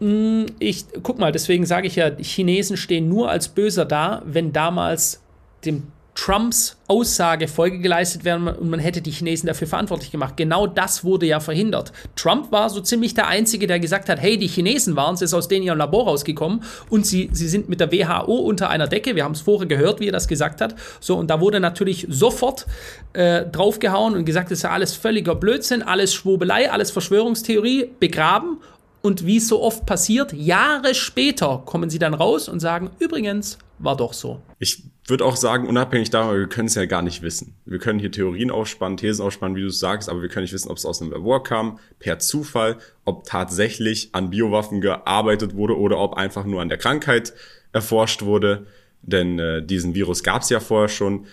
Hm, 0.00 0.46
ich 0.58 0.86
guck 1.02 1.18
mal, 1.18 1.32
deswegen 1.32 1.66
sage 1.66 1.86
ich 1.86 1.96
ja, 1.96 2.10
Chinesen 2.16 2.76
stehen 2.76 3.08
nur 3.08 3.30
als 3.30 3.48
böser 3.48 3.84
da, 3.84 4.22
wenn 4.24 4.52
damals 4.52 5.20
dem 5.64 5.84
Trumps 6.18 6.76
Aussage 6.88 7.46
Folge 7.46 7.78
geleistet 7.78 8.24
werden 8.24 8.48
und 8.48 8.70
man 8.70 8.80
hätte 8.80 9.00
die 9.00 9.12
Chinesen 9.12 9.46
dafür 9.46 9.68
verantwortlich 9.68 10.10
gemacht. 10.10 10.36
Genau 10.36 10.66
das 10.66 11.04
wurde 11.04 11.26
ja 11.26 11.38
verhindert. 11.38 11.92
Trump 12.16 12.50
war 12.50 12.70
so 12.70 12.80
ziemlich 12.80 13.14
der 13.14 13.28
Einzige, 13.28 13.68
der 13.68 13.78
gesagt 13.78 14.08
hat, 14.08 14.18
hey, 14.20 14.36
die 14.36 14.48
Chinesen 14.48 14.96
waren 14.96 15.14
es, 15.14 15.22
ist 15.22 15.32
aus 15.32 15.46
denen 15.46 15.64
ihrem 15.64 15.78
Labor 15.78 16.06
rausgekommen 16.06 16.64
und 16.90 17.06
sie, 17.06 17.30
sie 17.32 17.46
sind 17.46 17.68
mit 17.68 17.78
der 17.78 17.92
WHO 17.92 18.34
unter 18.34 18.68
einer 18.68 18.88
Decke. 18.88 19.14
Wir 19.14 19.22
haben 19.22 19.32
es 19.32 19.42
vorher 19.42 19.68
gehört, 19.68 20.00
wie 20.00 20.08
er 20.08 20.12
das 20.12 20.26
gesagt 20.26 20.60
hat. 20.60 20.74
So, 20.98 21.16
und 21.16 21.30
da 21.30 21.40
wurde 21.40 21.60
natürlich 21.60 22.06
sofort 22.08 22.66
äh, 23.12 23.44
draufgehauen 23.46 24.16
und 24.16 24.24
gesagt, 24.24 24.50
das 24.50 24.58
ist 24.58 24.62
ja 24.64 24.70
alles 24.70 24.94
völliger 24.94 25.36
Blödsinn, 25.36 25.82
alles 25.84 26.12
Schwobelei, 26.14 26.68
alles 26.68 26.90
Verschwörungstheorie, 26.90 27.90
begraben 28.00 28.58
und 29.02 29.26
wie 29.26 29.36
es 29.36 29.48
so 29.48 29.62
oft 29.62 29.86
passiert, 29.86 30.32
Jahre 30.32 30.94
später 30.94 31.62
kommen 31.64 31.90
sie 31.90 31.98
dann 31.98 32.14
raus 32.14 32.48
und 32.48 32.60
sagen, 32.60 32.90
übrigens, 32.98 33.58
war 33.78 33.96
doch 33.96 34.12
so. 34.12 34.40
Ich 34.58 34.82
würde 35.06 35.24
auch 35.24 35.36
sagen, 35.36 35.68
unabhängig 35.68 36.10
davon, 36.10 36.36
wir 36.36 36.48
können 36.48 36.66
es 36.66 36.74
ja 36.74 36.84
gar 36.86 37.02
nicht 37.02 37.22
wissen. 37.22 37.54
Wir 37.64 37.78
können 37.78 37.98
hier 37.98 38.10
Theorien 38.10 38.50
aufspannen, 38.50 38.96
Thesen 38.96 39.24
aufspannen, 39.24 39.56
wie 39.56 39.62
du 39.62 39.68
es 39.68 39.78
sagst, 39.78 40.08
aber 40.08 40.20
wir 40.20 40.28
können 40.28 40.44
nicht 40.44 40.52
wissen, 40.52 40.70
ob 40.70 40.76
es 40.76 40.84
aus 40.84 41.00
einem 41.00 41.12
Labor 41.12 41.42
kam, 41.42 41.78
per 41.98 42.18
Zufall, 42.18 42.78
ob 43.04 43.24
tatsächlich 43.24 44.10
an 44.12 44.30
Biowaffen 44.30 44.80
gearbeitet 44.80 45.54
wurde 45.54 45.78
oder 45.78 45.98
ob 45.98 46.14
einfach 46.14 46.44
nur 46.44 46.60
an 46.60 46.68
der 46.68 46.78
Krankheit 46.78 47.32
erforscht 47.72 48.22
wurde. 48.22 48.66
Denn 49.02 49.38
äh, 49.38 49.64
diesen 49.64 49.94
Virus 49.94 50.22
gab 50.22 50.42
es 50.42 50.50
ja 50.50 50.60
vorher 50.60 50.88
schon. 50.88 51.26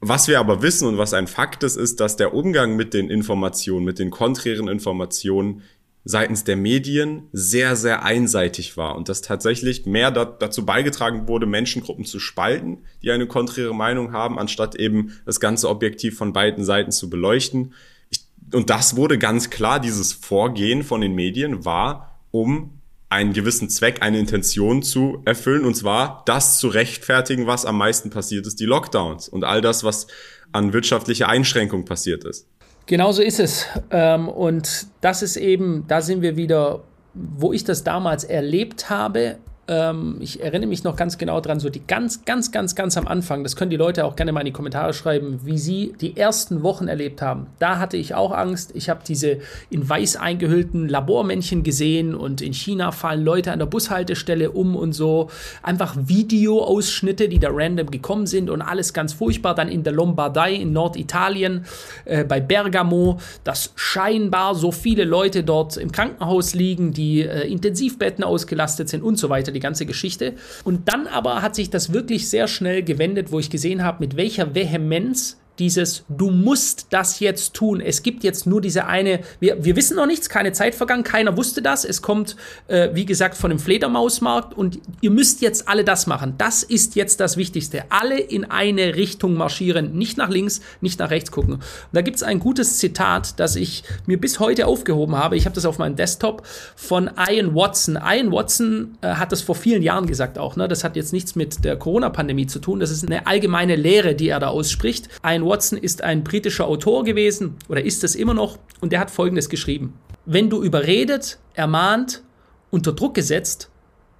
Was 0.00 0.26
wir 0.26 0.40
aber 0.40 0.62
wissen 0.62 0.88
und 0.88 0.98
was 0.98 1.14
ein 1.14 1.28
Fakt 1.28 1.62
ist, 1.62 1.76
ist, 1.76 2.00
dass 2.00 2.16
der 2.16 2.34
Umgang 2.34 2.74
mit 2.74 2.92
den 2.92 3.08
Informationen, 3.08 3.84
mit 3.84 4.00
den 4.00 4.10
konträren 4.10 4.66
Informationen 4.66 5.62
seitens 6.04 6.44
der 6.44 6.56
Medien 6.56 7.28
sehr, 7.32 7.76
sehr 7.76 8.02
einseitig 8.02 8.76
war 8.76 8.96
und 8.96 9.08
dass 9.08 9.22
tatsächlich 9.22 9.86
mehr 9.86 10.10
da, 10.10 10.24
dazu 10.24 10.66
beigetragen 10.66 11.28
wurde, 11.28 11.46
Menschengruppen 11.46 12.04
zu 12.04 12.18
spalten, 12.18 12.78
die 13.02 13.10
eine 13.10 13.26
konträre 13.26 13.74
Meinung 13.74 14.12
haben, 14.12 14.38
anstatt 14.38 14.74
eben 14.74 15.18
das 15.24 15.38
ganze 15.38 15.68
objektiv 15.68 16.16
von 16.16 16.32
beiden 16.32 16.64
Seiten 16.64 16.90
zu 16.90 17.08
beleuchten. 17.08 17.74
Ich, 18.10 18.24
und 18.52 18.68
das 18.70 18.96
wurde 18.96 19.18
ganz 19.18 19.50
klar, 19.50 19.78
dieses 19.78 20.12
Vorgehen 20.12 20.82
von 20.82 21.00
den 21.00 21.14
Medien 21.14 21.64
war, 21.64 22.20
um 22.32 22.80
einen 23.08 23.34
gewissen 23.34 23.68
Zweck, 23.68 23.98
eine 24.00 24.18
Intention 24.18 24.82
zu 24.82 25.20
erfüllen, 25.26 25.66
und 25.66 25.76
zwar 25.76 26.22
das 26.26 26.58
zu 26.58 26.68
rechtfertigen, 26.68 27.46
was 27.46 27.66
am 27.66 27.76
meisten 27.76 28.10
passiert 28.10 28.46
ist, 28.46 28.58
die 28.58 28.64
Lockdowns 28.64 29.28
und 29.28 29.44
all 29.44 29.60
das, 29.60 29.84
was 29.84 30.06
an 30.50 30.72
wirtschaftlicher 30.72 31.28
Einschränkung 31.28 31.84
passiert 31.84 32.24
ist. 32.24 32.48
Genau 32.92 33.10
so 33.10 33.22
ist 33.22 33.40
es. 33.40 33.64
Ähm, 33.90 34.28
und 34.28 34.86
das 35.00 35.22
ist 35.22 35.38
eben, 35.38 35.86
da 35.88 36.02
sind 36.02 36.20
wir 36.20 36.36
wieder, 36.36 36.80
wo 37.14 37.54
ich 37.54 37.64
das 37.64 37.84
damals 37.84 38.22
erlebt 38.22 38.90
habe, 38.90 39.38
ähm, 39.68 40.16
ich 40.18 40.42
erinnere 40.42 40.68
mich 40.68 40.82
noch 40.82 40.96
ganz 40.96 41.18
genau 41.18 41.40
dran, 41.40 41.60
so 41.60 41.70
die 41.70 41.86
ganz, 41.86 42.24
ganz, 42.24 42.50
ganz, 42.50 42.74
ganz 42.74 42.96
am 42.96 43.06
Anfang, 43.06 43.44
das 43.44 43.54
können 43.54 43.70
die 43.70 43.76
Leute 43.76 44.04
auch 44.04 44.16
gerne 44.16 44.32
mal 44.32 44.40
in 44.40 44.46
die 44.46 44.52
Kommentare 44.52 44.92
schreiben, 44.92 45.40
wie 45.44 45.56
sie 45.56 45.94
die 46.00 46.16
ersten 46.16 46.64
Wochen 46.64 46.88
erlebt 46.88 47.22
haben. 47.22 47.46
Da 47.60 47.78
hatte 47.78 47.96
ich 47.96 48.14
auch 48.14 48.32
Angst. 48.32 48.72
Ich 48.74 48.90
habe 48.90 49.00
diese 49.06 49.38
in 49.70 49.88
weiß 49.88 50.16
eingehüllten 50.16 50.88
Labormännchen 50.88 51.62
gesehen 51.62 52.14
und 52.16 52.40
in 52.40 52.52
China 52.52 52.90
fallen 52.90 53.24
Leute 53.24 53.52
an 53.52 53.60
der 53.60 53.66
Bushaltestelle 53.66 54.50
um 54.50 54.74
und 54.74 54.94
so. 54.94 55.30
Einfach 55.62 55.96
Videoausschnitte, 55.96 57.28
die 57.28 57.38
da 57.38 57.48
random 57.52 57.90
gekommen 57.90 58.26
sind 58.26 58.50
und 58.50 58.62
alles 58.62 58.92
ganz 58.92 59.12
furchtbar. 59.12 59.54
Dann 59.54 59.68
in 59.68 59.84
der 59.84 59.92
Lombardei 59.92 60.54
in 60.54 60.72
Norditalien, 60.72 61.66
äh, 62.04 62.24
bei 62.24 62.40
Bergamo, 62.40 63.20
dass 63.44 63.72
scheinbar 63.76 64.56
so 64.56 64.72
viele 64.72 65.04
Leute 65.04 65.44
dort 65.44 65.76
im 65.76 65.92
Krankenhaus 65.92 66.54
liegen, 66.54 66.92
die 66.92 67.20
äh, 67.20 67.48
Intensivbetten 67.48 68.24
ausgelastet 68.24 68.88
sind 68.88 69.04
und 69.04 69.18
so 69.18 69.30
weiter 69.30 69.51
die 69.52 69.60
ganze 69.60 69.86
Geschichte. 69.86 70.34
Und 70.64 70.88
dann 70.88 71.06
aber 71.06 71.42
hat 71.42 71.54
sich 71.54 71.70
das 71.70 71.92
wirklich 71.92 72.28
sehr 72.28 72.48
schnell 72.48 72.82
gewendet, 72.82 73.32
wo 73.32 73.38
ich 73.38 73.50
gesehen 73.50 73.82
habe, 73.82 73.98
mit 74.00 74.16
welcher 74.16 74.54
Vehemenz 74.54 75.38
dieses 75.58 76.04
Du 76.08 76.30
musst 76.30 76.86
das 76.90 77.20
jetzt 77.20 77.54
tun. 77.54 77.80
Es 77.80 78.02
gibt 78.02 78.24
jetzt 78.24 78.46
nur 78.46 78.60
diese 78.60 78.86
eine, 78.86 79.20
wir, 79.40 79.64
wir 79.64 79.76
wissen 79.76 79.96
noch 79.96 80.06
nichts, 80.06 80.28
keine 80.28 80.52
Zeit 80.52 80.74
vergangen, 80.74 81.04
keiner 81.04 81.36
wusste 81.36 81.62
das. 81.62 81.84
Es 81.84 82.02
kommt, 82.02 82.36
äh, 82.68 82.90
wie 82.94 83.04
gesagt, 83.04 83.36
von 83.36 83.50
dem 83.50 83.58
Fledermausmarkt 83.58 84.56
und 84.56 84.80
ihr 85.00 85.10
müsst 85.10 85.42
jetzt 85.42 85.68
alle 85.68 85.84
das 85.84 86.06
machen. 86.06 86.34
Das 86.38 86.62
ist 86.62 86.96
jetzt 86.96 87.20
das 87.20 87.36
Wichtigste. 87.36 87.84
Alle 87.90 88.18
in 88.18 88.44
eine 88.44 88.96
Richtung 88.96 89.34
marschieren, 89.34 89.94
nicht 89.96 90.18
nach 90.18 90.30
links, 90.30 90.60
nicht 90.80 90.98
nach 90.98 91.10
rechts 91.10 91.30
gucken. 91.30 91.54
Und 91.54 91.62
da 91.92 92.00
gibt 92.00 92.16
es 92.16 92.22
ein 92.22 92.38
gutes 92.38 92.78
Zitat, 92.78 93.38
das 93.38 93.56
ich 93.56 93.84
mir 94.06 94.20
bis 94.20 94.40
heute 94.40 94.66
aufgehoben 94.66 95.16
habe. 95.16 95.36
Ich 95.36 95.44
habe 95.44 95.54
das 95.54 95.66
auf 95.66 95.78
meinem 95.78 95.96
Desktop 95.96 96.46
von 96.76 97.10
Ian 97.28 97.54
Watson. 97.54 97.98
Ian 98.02 98.32
Watson 98.32 98.96
äh, 99.02 99.08
hat 99.14 99.32
das 99.32 99.42
vor 99.42 99.54
vielen 99.54 99.82
Jahren 99.82 100.06
gesagt 100.06 100.38
auch. 100.38 100.56
Ne? 100.56 100.68
Das 100.68 100.84
hat 100.84 100.96
jetzt 100.96 101.12
nichts 101.12 101.34
mit 101.34 101.64
der 101.64 101.76
Corona-Pandemie 101.76 102.46
zu 102.46 102.58
tun. 102.58 102.80
Das 102.80 102.90
ist 102.90 103.06
eine 103.06 103.26
allgemeine 103.26 103.76
Lehre, 103.76 104.14
die 104.14 104.28
er 104.28 104.40
da 104.40 104.48
ausspricht. 104.48 105.08
Ian 105.24 105.41
Ian 105.42 105.48
Watson 105.48 105.78
ist 105.78 106.02
ein 106.02 106.22
britischer 106.22 106.66
Autor 106.66 107.04
gewesen 107.04 107.56
oder 107.68 107.84
ist 107.84 108.04
es 108.04 108.14
immer 108.14 108.34
noch 108.34 108.58
und 108.80 108.92
der 108.92 109.00
hat 109.00 109.10
Folgendes 109.10 109.48
geschrieben. 109.48 109.98
Wenn 110.24 110.48
du 110.48 110.62
überredet, 110.62 111.38
ermahnt, 111.54 112.22
unter 112.70 112.92
Druck 112.92 113.14
gesetzt, 113.14 113.68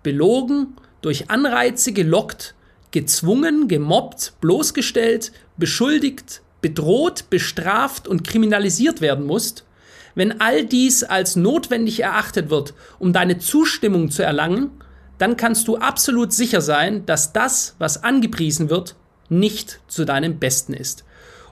belogen, 0.02 0.76
durch 1.00 1.30
Anreize 1.30 1.92
gelockt, 1.92 2.54
gezwungen, 2.90 3.68
gemobbt, 3.68 4.34
bloßgestellt, 4.40 5.32
beschuldigt, 5.56 6.42
bedroht, 6.60 7.30
bestraft 7.30 8.08
und 8.08 8.24
kriminalisiert 8.24 9.00
werden 9.00 9.24
musst, 9.24 9.64
wenn 10.14 10.40
all 10.40 10.64
dies 10.64 11.04
als 11.04 11.36
notwendig 11.36 12.00
erachtet 12.00 12.50
wird, 12.50 12.74
um 12.98 13.12
deine 13.12 13.38
Zustimmung 13.38 14.10
zu 14.10 14.22
erlangen, 14.22 14.70
dann 15.18 15.36
kannst 15.36 15.68
du 15.68 15.76
absolut 15.76 16.32
sicher 16.32 16.60
sein, 16.60 17.06
dass 17.06 17.32
das, 17.32 17.76
was 17.78 18.02
angepriesen 18.02 18.70
wird, 18.70 18.96
nicht 19.28 19.80
zu 19.86 20.04
deinem 20.04 20.38
Besten 20.38 20.74
ist. 20.74 21.04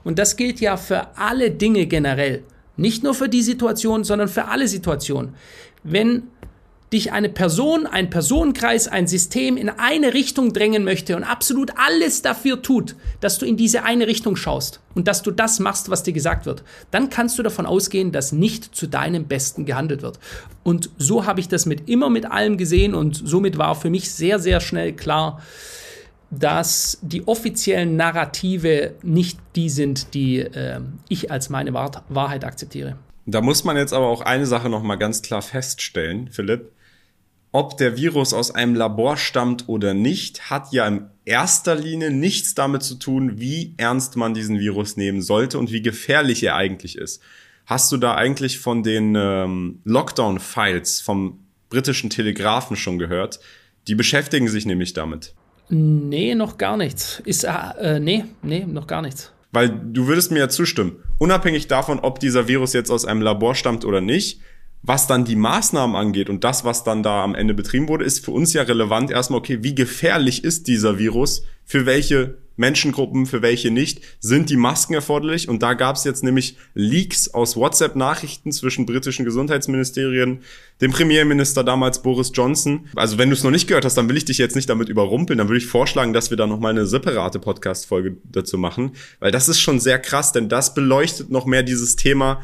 Und 0.03 0.19
das 0.19 0.35
gilt 0.35 0.59
ja 0.59 0.77
für 0.77 1.17
alle 1.17 1.51
Dinge 1.51 1.85
generell. 1.85 2.43
Nicht 2.77 3.03
nur 3.03 3.13
für 3.13 3.29
die 3.29 3.41
Situation, 3.41 4.03
sondern 4.03 4.27
für 4.27 4.45
alle 4.45 4.67
Situationen. 4.67 5.35
Wenn 5.83 6.23
dich 6.91 7.13
eine 7.13 7.29
Person, 7.29 7.87
ein 7.87 8.09
Personenkreis, 8.09 8.89
ein 8.89 9.07
System 9.07 9.55
in 9.55 9.69
eine 9.69 10.13
Richtung 10.13 10.51
drängen 10.51 10.83
möchte 10.83 11.15
und 11.15 11.23
absolut 11.23 11.71
alles 11.77 12.21
dafür 12.21 12.61
tut, 12.61 12.95
dass 13.21 13.37
du 13.37 13.45
in 13.45 13.55
diese 13.55 13.83
eine 13.83 14.07
Richtung 14.07 14.35
schaust 14.35 14.81
und 14.93 15.07
dass 15.07 15.21
du 15.21 15.31
das 15.31 15.59
machst, 15.59 15.89
was 15.89 16.03
dir 16.03 16.11
gesagt 16.11 16.45
wird, 16.45 16.63
dann 16.91 17.09
kannst 17.09 17.39
du 17.39 17.43
davon 17.43 17.65
ausgehen, 17.65 18.11
dass 18.11 18.33
nicht 18.33 18.75
zu 18.75 18.87
deinem 18.87 19.25
Besten 19.25 19.65
gehandelt 19.65 20.01
wird. 20.01 20.19
Und 20.63 20.89
so 20.97 21.25
habe 21.25 21.39
ich 21.39 21.47
das 21.47 21.65
mit 21.65 21.87
immer 21.87 22.09
mit 22.09 22.25
allem 22.25 22.57
gesehen 22.57 22.93
und 22.93 23.21
somit 23.23 23.57
war 23.57 23.75
für 23.75 23.89
mich 23.89 24.11
sehr, 24.11 24.39
sehr 24.39 24.59
schnell 24.59 24.91
klar, 24.91 25.41
dass 26.31 26.97
die 27.01 27.27
offiziellen 27.27 27.95
Narrative 27.95 28.95
nicht 29.03 29.39
die 29.55 29.69
sind, 29.69 30.13
die 30.13 30.39
äh, 30.39 30.79
ich 31.09 31.29
als 31.29 31.49
meine 31.49 31.73
Wahrheit 31.73 32.43
akzeptiere. 32.43 32.97
Da 33.25 33.41
muss 33.41 33.63
man 33.63 33.77
jetzt 33.77 33.93
aber 33.93 34.07
auch 34.07 34.21
eine 34.21 34.47
Sache 34.47 34.69
noch 34.69 34.81
mal 34.81 34.95
ganz 34.95 35.21
klar 35.21 35.41
feststellen, 35.41 36.29
Philipp 36.31 36.71
ob 37.51 37.77
der 37.77 37.97
Virus 37.97 38.33
aus 38.33 38.51
einem 38.51 38.75
Labor 38.75 39.17
stammt 39.17 39.67
oder 39.67 39.93
nicht, 39.93 40.49
hat 40.49 40.71
ja 40.71 40.87
in 40.87 41.07
erster 41.25 41.75
Linie 41.75 42.09
nichts 42.09 42.55
damit 42.55 42.83
zu 42.83 42.95
tun, 42.95 43.39
wie 43.39 43.73
ernst 43.77 44.15
man 44.15 44.33
diesen 44.33 44.59
Virus 44.59 44.95
nehmen 44.95 45.21
sollte 45.21 45.59
und 45.59 45.71
wie 45.71 45.81
gefährlich 45.81 46.43
er 46.43 46.55
eigentlich 46.55 46.97
ist. 46.97 47.21
Hast 47.65 47.91
du 47.91 47.97
da 47.97 48.15
eigentlich 48.15 48.59
von 48.59 48.83
den 48.83 49.15
ähm, 49.15 49.81
Lockdown-Files 49.83 51.01
vom 51.01 51.39
britischen 51.69 52.09
Telegraphen 52.09 52.77
schon 52.77 52.97
gehört? 52.97 53.39
Die 53.87 53.95
beschäftigen 53.95 54.47
sich 54.47 54.65
nämlich 54.65 54.93
damit. 54.93 55.33
Nee, 55.73 56.35
noch 56.35 56.57
gar 56.57 56.75
nichts. 56.75 57.21
Ist, 57.23 57.45
äh, 57.45 57.49
äh 57.79 57.99
nee, 57.99 58.25
nee, 58.43 58.65
noch 58.65 58.87
gar 58.87 59.01
nichts. 59.01 59.31
Weil 59.53 59.69
du 59.69 60.07
würdest 60.07 60.31
mir 60.31 60.39
ja 60.39 60.49
zustimmen. 60.49 60.97
Unabhängig 61.17 61.67
davon, 61.67 61.99
ob 61.99 62.19
dieser 62.19 62.49
Virus 62.49 62.73
jetzt 62.73 62.91
aus 62.91 63.05
einem 63.05 63.21
Labor 63.21 63.55
stammt 63.55 63.85
oder 63.85 64.01
nicht, 64.01 64.41
was 64.83 65.07
dann 65.07 65.23
die 65.23 65.37
Maßnahmen 65.37 65.95
angeht 65.95 66.29
und 66.29 66.43
das, 66.43 66.65
was 66.65 66.83
dann 66.83 67.03
da 67.03 67.23
am 67.23 67.35
Ende 67.35 67.53
betrieben 67.53 67.87
wurde, 67.87 68.03
ist 68.03 68.25
für 68.25 68.31
uns 68.31 68.51
ja 68.51 68.63
relevant 68.63 69.11
erstmal, 69.11 69.39
okay, 69.39 69.59
wie 69.61 69.73
gefährlich 69.73 70.43
ist 70.43 70.67
dieser 70.67 70.99
Virus, 70.99 71.43
für 71.63 71.85
welche 71.85 72.37
Menschengruppen, 72.57 73.25
für 73.25 73.41
welche 73.41 73.71
nicht, 73.71 74.01
sind 74.19 74.49
die 74.49 74.57
Masken 74.57 74.93
erforderlich? 74.93 75.49
Und 75.49 75.63
da 75.63 75.73
gab 75.73 75.95
es 75.95 76.03
jetzt 76.03 76.23
nämlich 76.23 76.57
Leaks 76.73 77.33
aus 77.33 77.55
WhatsApp-Nachrichten 77.55 78.51
zwischen 78.51 78.85
britischen 78.85 79.25
Gesundheitsministerien, 79.25 80.41
dem 80.81 80.91
Premierminister 80.91 81.63
damals 81.63 82.01
Boris 82.01 82.31
Johnson. 82.33 82.87
Also 82.95 83.17
wenn 83.17 83.29
du 83.29 83.35
es 83.35 83.43
noch 83.43 83.51
nicht 83.51 83.67
gehört 83.67 83.85
hast, 83.85 83.97
dann 83.97 84.09
will 84.09 84.17
ich 84.17 84.25
dich 84.25 84.37
jetzt 84.37 84.55
nicht 84.55 84.69
damit 84.69 84.89
überrumpeln, 84.89 85.37
dann 85.37 85.47
würde 85.47 85.59
ich 85.59 85.67
vorschlagen, 85.67 86.13
dass 86.13 86.29
wir 86.29 86.37
da 86.37 86.47
nochmal 86.47 86.71
eine 86.71 86.85
separate 86.85 87.39
Podcast-Folge 87.39 88.17
dazu 88.23 88.57
machen, 88.57 88.91
weil 89.19 89.31
das 89.31 89.49
ist 89.49 89.59
schon 89.59 89.79
sehr 89.79 89.99
krass, 89.99 90.31
denn 90.31 90.49
das 90.49 90.73
beleuchtet 90.73 91.29
noch 91.29 91.45
mehr 91.45 91.63
dieses 91.63 91.95
Thema, 91.95 92.41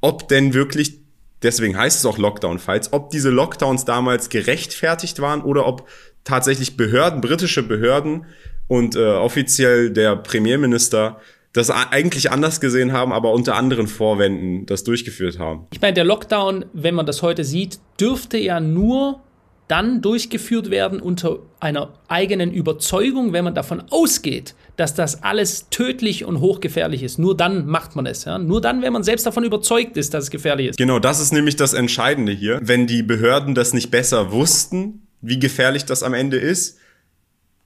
ob 0.00 0.28
denn 0.28 0.54
wirklich 0.54 1.00
deswegen 1.42 1.76
heißt 1.76 1.98
es 1.98 2.06
auch 2.06 2.18
Lockdown-Fights, 2.18 2.92
ob 2.92 3.10
diese 3.10 3.30
Lockdowns 3.30 3.84
damals 3.84 4.28
gerechtfertigt 4.28 5.20
waren 5.20 5.42
oder 5.42 5.66
ob 5.66 5.88
tatsächlich 6.24 6.76
Behörden, 6.76 7.20
britische 7.20 7.62
Behörden 7.62 8.26
und 8.70 8.94
äh, 8.94 9.00
offiziell 9.00 9.90
der 9.90 10.14
Premierminister 10.14 11.18
das 11.52 11.70
eigentlich 11.70 12.30
anders 12.30 12.60
gesehen 12.60 12.92
haben, 12.92 13.12
aber 13.12 13.32
unter 13.32 13.56
anderen 13.56 13.88
Vorwänden 13.88 14.64
das 14.66 14.84
durchgeführt 14.84 15.40
haben. 15.40 15.66
Ich 15.72 15.80
meine, 15.80 15.94
der 15.94 16.04
Lockdown, 16.04 16.66
wenn 16.72 16.94
man 16.94 17.04
das 17.04 17.20
heute 17.22 17.42
sieht, 17.42 17.80
dürfte 17.98 18.38
ja 18.38 18.60
nur 18.60 19.22
dann 19.66 20.02
durchgeführt 20.02 20.70
werden 20.70 21.00
unter 21.00 21.40
einer 21.58 21.94
eigenen 22.06 22.52
Überzeugung, 22.52 23.32
wenn 23.32 23.42
man 23.42 23.56
davon 23.56 23.82
ausgeht, 23.90 24.54
dass 24.76 24.94
das 24.94 25.24
alles 25.24 25.68
tödlich 25.70 26.24
und 26.24 26.38
hochgefährlich 26.38 27.02
ist. 27.02 27.18
Nur 27.18 27.36
dann 27.36 27.66
macht 27.66 27.96
man 27.96 28.06
es. 28.06 28.24
Ja? 28.24 28.38
Nur 28.38 28.60
dann, 28.60 28.82
wenn 28.82 28.92
man 28.92 29.02
selbst 29.02 29.26
davon 29.26 29.42
überzeugt 29.42 29.96
ist, 29.96 30.14
dass 30.14 30.24
es 30.24 30.30
gefährlich 30.30 30.68
ist. 30.68 30.76
Genau, 30.78 31.00
das 31.00 31.20
ist 31.20 31.32
nämlich 31.32 31.56
das 31.56 31.72
Entscheidende 31.72 32.30
hier. 32.30 32.60
Wenn 32.62 32.86
die 32.86 33.02
Behörden 33.02 33.56
das 33.56 33.74
nicht 33.74 33.90
besser 33.90 34.30
wussten, 34.30 35.08
wie 35.22 35.40
gefährlich 35.40 35.86
das 35.86 36.04
am 36.04 36.14
Ende 36.14 36.36
ist, 36.36 36.78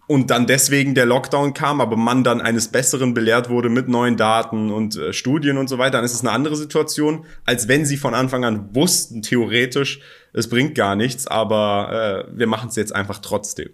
und 0.06 0.30
dann 0.30 0.46
deswegen 0.46 0.94
der 0.94 1.06
Lockdown 1.06 1.54
kam, 1.54 1.80
aber 1.80 1.96
man 1.96 2.24
dann 2.24 2.40
eines 2.40 2.68
Besseren 2.68 3.14
belehrt 3.14 3.48
wurde 3.48 3.68
mit 3.68 3.88
neuen 3.88 4.16
Daten 4.16 4.70
und 4.70 4.96
äh, 4.96 5.12
Studien 5.12 5.56
und 5.56 5.68
so 5.68 5.78
weiter, 5.78 5.92
dann 5.92 6.04
ist 6.04 6.14
es 6.14 6.20
eine 6.20 6.32
andere 6.32 6.56
Situation, 6.56 7.24
als 7.44 7.68
wenn 7.68 7.86
sie 7.86 7.96
von 7.96 8.14
Anfang 8.14 8.44
an 8.44 8.74
wussten, 8.74 9.22
theoretisch, 9.22 10.00
es 10.32 10.48
bringt 10.48 10.74
gar 10.74 10.96
nichts, 10.96 11.26
aber 11.26 12.26
äh, 12.28 12.38
wir 12.38 12.46
machen 12.46 12.68
es 12.68 12.76
jetzt 12.76 12.94
einfach 12.94 13.18
trotzdem. 13.18 13.70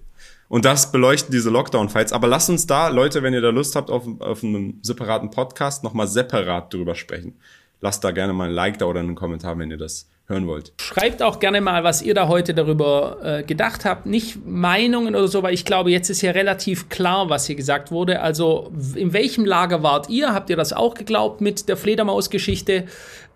Und 0.48 0.64
das 0.64 0.90
beleuchten 0.90 1.30
diese 1.30 1.48
Lockdown-Fights. 1.48 2.12
Aber 2.12 2.26
lasst 2.26 2.50
uns 2.50 2.66
da, 2.66 2.88
Leute, 2.88 3.22
wenn 3.22 3.32
ihr 3.32 3.40
da 3.40 3.50
Lust 3.50 3.76
habt, 3.76 3.88
auf, 3.88 4.04
auf 4.18 4.42
einen 4.42 4.80
separaten 4.82 5.30
Podcast 5.30 5.84
nochmal 5.84 6.08
separat 6.08 6.74
drüber 6.74 6.96
sprechen. 6.96 7.34
Lasst 7.80 8.02
da 8.02 8.10
gerne 8.10 8.32
mal 8.32 8.48
ein 8.48 8.54
Like 8.54 8.78
da 8.78 8.86
oder 8.86 8.98
einen 8.98 9.14
Kommentar, 9.14 9.56
wenn 9.58 9.70
ihr 9.70 9.76
das 9.76 10.08
hören 10.30 10.46
wollt. 10.46 10.72
Schreibt 10.80 11.22
auch 11.22 11.40
gerne 11.40 11.60
mal, 11.60 11.84
was 11.84 12.00
ihr 12.00 12.14
da 12.14 12.28
heute 12.28 12.54
darüber 12.54 13.18
äh, 13.22 13.42
gedacht 13.42 13.84
habt. 13.84 14.06
Nicht 14.06 14.46
Meinungen 14.46 15.14
oder 15.14 15.28
so, 15.28 15.42
weil 15.42 15.52
ich 15.52 15.64
glaube, 15.64 15.90
jetzt 15.90 16.08
ist 16.08 16.22
ja 16.22 16.30
relativ 16.30 16.88
klar, 16.88 17.28
was 17.28 17.46
hier 17.46 17.56
gesagt 17.56 17.90
wurde. 17.90 18.20
Also, 18.20 18.72
in 18.94 19.12
welchem 19.12 19.44
Lager 19.44 19.82
wart 19.82 20.08
ihr? 20.08 20.32
Habt 20.32 20.48
ihr 20.48 20.56
das 20.56 20.72
auch 20.72 20.94
geglaubt 20.94 21.40
mit 21.40 21.68
der 21.68 21.76
Fledermaus-Geschichte? 21.76 22.84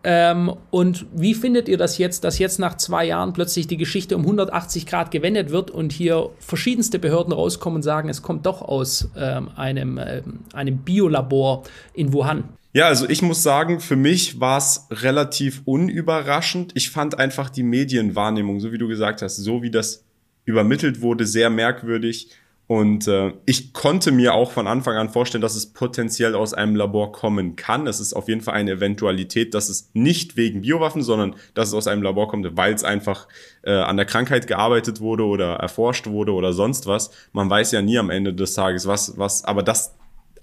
Ähm, 0.06 0.52
und 0.70 1.06
wie 1.14 1.32
findet 1.32 1.66
ihr 1.66 1.78
das 1.78 1.96
jetzt, 1.96 2.24
dass 2.24 2.38
jetzt 2.38 2.58
nach 2.58 2.76
zwei 2.76 3.06
Jahren 3.06 3.32
plötzlich 3.32 3.66
die 3.66 3.78
Geschichte 3.78 4.16
um 4.16 4.22
180 4.22 4.84
Grad 4.86 5.10
gewendet 5.10 5.50
wird 5.50 5.70
und 5.70 5.92
hier 5.92 6.28
verschiedenste 6.38 6.98
Behörden 6.98 7.32
rauskommen 7.32 7.76
und 7.76 7.82
sagen, 7.82 8.10
es 8.10 8.20
kommt 8.20 8.44
doch 8.44 8.60
aus 8.60 9.08
ähm, 9.16 9.48
einem, 9.56 9.96
äh, 9.96 10.22
einem 10.52 10.78
Biolabor 10.78 11.64
in 11.94 12.12
Wuhan? 12.12 12.44
Ja, 12.76 12.88
also 12.88 13.08
ich 13.08 13.22
muss 13.22 13.44
sagen, 13.44 13.78
für 13.78 13.94
mich 13.94 14.40
war 14.40 14.58
es 14.58 14.88
relativ 14.90 15.62
unüberraschend. 15.64 16.72
Ich 16.74 16.90
fand 16.90 17.20
einfach 17.20 17.48
die 17.48 17.62
Medienwahrnehmung, 17.62 18.58
so 18.58 18.72
wie 18.72 18.78
du 18.78 18.88
gesagt 18.88 19.22
hast, 19.22 19.36
so 19.36 19.62
wie 19.62 19.70
das 19.70 20.04
übermittelt 20.44 21.00
wurde, 21.00 21.24
sehr 21.24 21.50
merkwürdig. 21.50 22.30
Und 22.66 23.06
äh, 23.06 23.32
ich 23.46 23.74
konnte 23.74 24.10
mir 24.10 24.34
auch 24.34 24.50
von 24.50 24.66
Anfang 24.66 24.96
an 24.96 25.08
vorstellen, 25.08 25.42
dass 25.42 25.54
es 25.54 25.72
potenziell 25.72 26.34
aus 26.34 26.52
einem 26.52 26.74
Labor 26.74 27.12
kommen 27.12 27.54
kann. 27.54 27.86
Es 27.86 28.00
ist 28.00 28.12
auf 28.12 28.26
jeden 28.26 28.40
Fall 28.40 28.54
eine 28.54 28.72
Eventualität, 28.72 29.54
dass 29.54 29.68
es 29.68 29.90
nicht 29.92 30.36
wegen 30.36 30.62
Biowaffen, 30.62 31.02
sondern 31.02 31.36
dass 31.54 31.68
es 31.68 31.74
aus 31.74 31.86
einem 31.86 32.02
Labor 32.02 32.26
kommt, 32.26 32.56
weil 32.56 32.74
es 32.74 32.82
einfach 32.82 33.28
äh, 33.62 33.70
an 33.70 33.96
der 33.96 34.06
Krankheit 34.06 34.48
gearbeitet 34.48 35.00
wurde 35.00 35.24
oder 35.26 35.54
erforscht 35.56 36.08
wurde 36.08 36.32
oder 36.32 36.52
sonst 36.52 36.88
was. 36.88 37.12
Man 37.32 37.48
weiß 37.48 37.70
ja 37.70 37.82
nie 37.82 37.98
am 37.98 38.10
Ende 38.10 38.34
des 38.34 38.54
Tages, 38.54 38.88
was, 38.88 39.16
was, 39.16 39.44
aber 39.44 39.62
das 39.62 39.94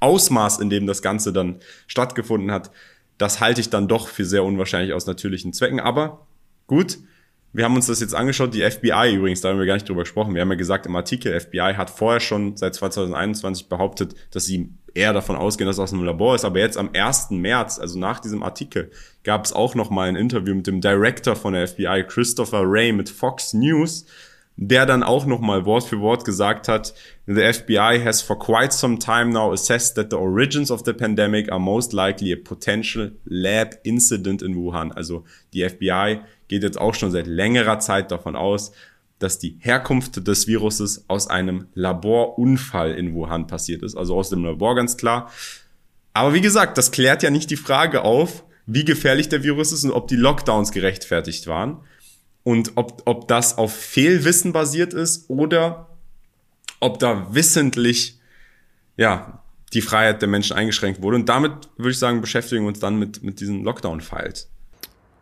Ausmaß, 0.01 0.59
in 0.59 0.69
dem 0.69 0.87
das 0.87 1.01
Ganze 1.01 1.31
dann 1.31 1.59
stattgefunden 1.87 2.51
hat, 2.51 2.71
das 3.17 3.39
halte 3.39 3.61
ich 3.61 3.69
dann 3.69 3.87
doch 3.87 4.07
für 4.07 4.25
sehr 4.25 4.43
unwahrscheinlich 4.43 4.93
aus 4.93 5.05
natürlichen 5.05 5.53
Zwecken. 5.53 5.79
Aber 5.79 6.27
gut, 6.67 6.97
wir 7.53 7.65
haben 7.65 7.75
uns 7.75 7.87
das 7.87 7.99
jetzt 7.99 8.15
angeschaut. 8.15 8.53
Die 8.53 8.61
FBI 8.61 9.13
übrigens, 9.13 9.41
da 9.41 9.49
haben 9.49 9.59
wir 9.59 9.65
gar 9.65 9.75
nicht 9.75 9.87
drüber 9.87 10.01
gesprochen. 10.01 10.33
Wir 10.33 10.41
haben 10.41 10.49
ja 10.49 10.55
gesagt 10.55 10.85
im 10.85 10.95
Artikel, 10.95 11.37
FBI 11.39 11.73
hat 11.75 11.89
vorher 11.89 12.19
schon 12.19 12.57
seit 12.57 12.75
2021 12.75 13.67
behauptet, 13.67 14.15
dass 14.31 14.45
sie 14.45 14.69
eher 14.93 15.13
davon 15.13 15.35
ausgehen, 15.35 15.67
dass 15.67 15.75
es 15.75 15.79
aus 15.79 15.93
einem 15.93 16.03
Labor 16.03 16.35
ist. 16.35 16.45
Aber 16.45 16.59
jetzt 16.59 16.77
am 16.77 16.89
1. 16.93 17.31
März, 17.31 17.79
also 17.79 17.99
nach 17.99 18.19
diesem 18.19 18.41
Artikel, 18.43 18.89
gab 19.23 19.45
es 19.45 19.53
auch 19.53 19.75
noch 19.75 19.89
mal 19.89 20.07
ein 20.07 20.15
Interview 20.15 20.55
mit 20.55 20.67
dem 20.67 20.81
Director 20.81 21.35
von 21.35 21.53
der 21.53 21.67
FBI, 21.67 22.05
Christopher 22.07 22.63
Ray, 22.63 22.91
mit 22.91 23.09
Fox 23.09 23.53
News 23.53 24.05
der 24.57 24.85
dann 24.85 25.03
auch 25.03 25.25
nochmal 25.25 25.65
Wort 25.65 25.85
für 25.85 25.99
Wort 26.01 26.25
gesagt 26.25 26.67
hat, 26.67 26.93
the 27.25 27.41
FBI 27.53 28.01
has 28.03 28.21
for 28.21 28.37
quite 28.37 28.71
some 28.71 28.99
time 28.99 29.31
now 29.31 29.51
assessed 29.51 29.95
that 29.95 30.11
the 30.11 30.17
origins 30.17 30.69
of 30.69 30.83
the 30.85 30.93
pandemic 30.93 31.51
are 31.51 31.59
most 31.59 31.93
likely 31.93 32.31
a 32.33 32.37
potential 32.37 33.11
lab 33.25 33.79
incident 33.83 34.41
in 34.41 34.55
Wuhan. 34.55 34.91
Also 34.91 35.23
die 35.53 35.67
FBI 35.67 36.19
geht 36.47 36.63
jetzt 36.63 36.79
auch 36.79 36.93
schon 36.93 37.11
seit 37.11 37.27
längerer 37.27 37.79
Zeit 37.79 38.11
davon 38.11 38.35
aus, 38.35 38.71
dass 39.19 39.39
die 39.39 39.57
Herkunft 39.59 40.27
des 40.27 40.47
Viruses 40.47 41.05
aus 41.07 41.27
einem 41.27 41.67
Laborunfall 41.73 42.91
in 42.91 43.13
Wuhan 43.13 43.47
passiert 43.47 43.83
ist. 43.83 43.95
Also 43.95 44.15
aus 44.15 44.29
dem 44.29 44.43
Labor 44.43 44.75
ganz 44.75 44.97
klar. 44.97 45.31
Aber 46.13 46.33
wie 46.33 46.41
gesagt, 46.41 46.77
das 46.77 46.91
klärt 46.91 47.23
ja 47.23 47.29
nicht 47.29 47.49
die 47.49 47.55
Frage 47.55 48.03
auf, 48.03 48.43
wie 48.65 48.83
gefährlich 48.83 49.29
der 49.29 49.43
Virus 49.43 49.71
ist 49.71 49.85
und 49.85 49.91
ob 49.91 50.07
die 50.07 50.15
Lockdowns 50.15 50.71
gerechtfertigt 50.71 51.47
waren 51.47 51.79
und 52.43 52.73
ob, 52.75 53.03
ob 53.05 53.27
das 53.27 53.57
auf 53.57 53.75
Fehlwissen 53.75 54.53
basiert 54.53 54.93
ist 54.93 55.29
oder 55.29 55.87
ob 56.79 56.99
da 56.99 57.33
wissentlich 57.33 58.19
ja, 58.97 59.41
die 59.73 59.81
Freiheit 59.81 60.21
der 60.21 60.29
Menschen 60.29 60.55
eingeschränkt 60.55 61.01
wurde. 61.01 61.17
Und 61.17 61.29
damit 61.29 61.51
würde 61.77 61.91
ich 61.91 61.99
sagen, 61.99 62.21
beschäftigen 62.21 62.63
wir 62.63 62.69
uns 62.69 62.79
dann 62.79 62.97
mit, 62.97 63.23
mit 63.23 63.39
diesen 63.39 63.63
Lockdown-Files. 63.63 64.49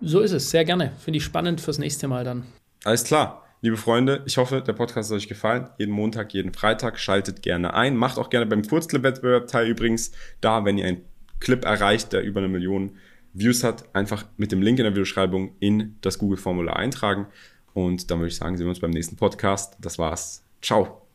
So 0.01 0.21
ist 0.21 0.31
es, 0.31 0.49
sehr 0.49 0.65
gerne. 0.65 0.93
Finde 0.99 1.17
ich 1.17 1.23
spannend 1.23 1.61
fürs 1.61 1.77
nächste 1.77 2.07
Mal 2.07 2.23
dann. 2.23 2.43
Alles 2.83 3.03
klar. 3.03 3.45
Liebe 3.61 3.75
Freunde, 3.75 4.23
ich 4.25 4.37
hoffe, 4.37 4.61
der 4.65 4.71
Podcast 4.71 5.11
hat 5.11 5.17
euch 5.17 5.27
gefallen. 5.27 5.67
Jeden 5.77 5.91
Montag, 5.91 6.33
jeden 6.33 6.53
Freitag 6.53 6.97
schaltet 6.97 7.41
gerne 7.41 7.73
ein. 7.73 7.97
Macht 7.97 8.17
auch 8.17 8.29
gerne 8.29 8.45
beim 8.45 8.65
Kurzclip-Wettbewerb 8.65 9.47
teil 9.47 9.67
übrigens. 9.67 10.11
Da, 10.39 10.63
wenn 10.63 10.77
ihr 10.77 10.85
einen 10.85 11.01
Clip 11.41 11.65
erreicht, 11.65 12.13
der 12.13 12.23
über 12.23 12.39
eine 12.39 12.47
Million 12.47 12.95
Views 13.39 13.63
hat, 13.63 13.93
einfach 13.95 14.25
mit 14.37 14.51
dem 14.51 14.61
Link 14.61 14.79
in 14.79 14.83
der 14.83 14.91
Videobeschreibung 14.91 15.55
in 15.59 15.95
das 16.01 16.19
Google-Formular 16.19 16.75
eintragen. 16.75 17.27
Und 17.73 18.11
dann 18.11 18.19
würde 18.19 18.29
ich 18.29 18.35
sagen, 18.35 18.57
sehen 18.57 18.65
wir 18.65 18.71
uns 18.71 18.79
beim 18.79 18.91
nächsten 18.91 19.15
Podcast. 19.15 19.77
Das 19.79 19.97
war's. 19.97 20.43
Ciao. 20.61 21.01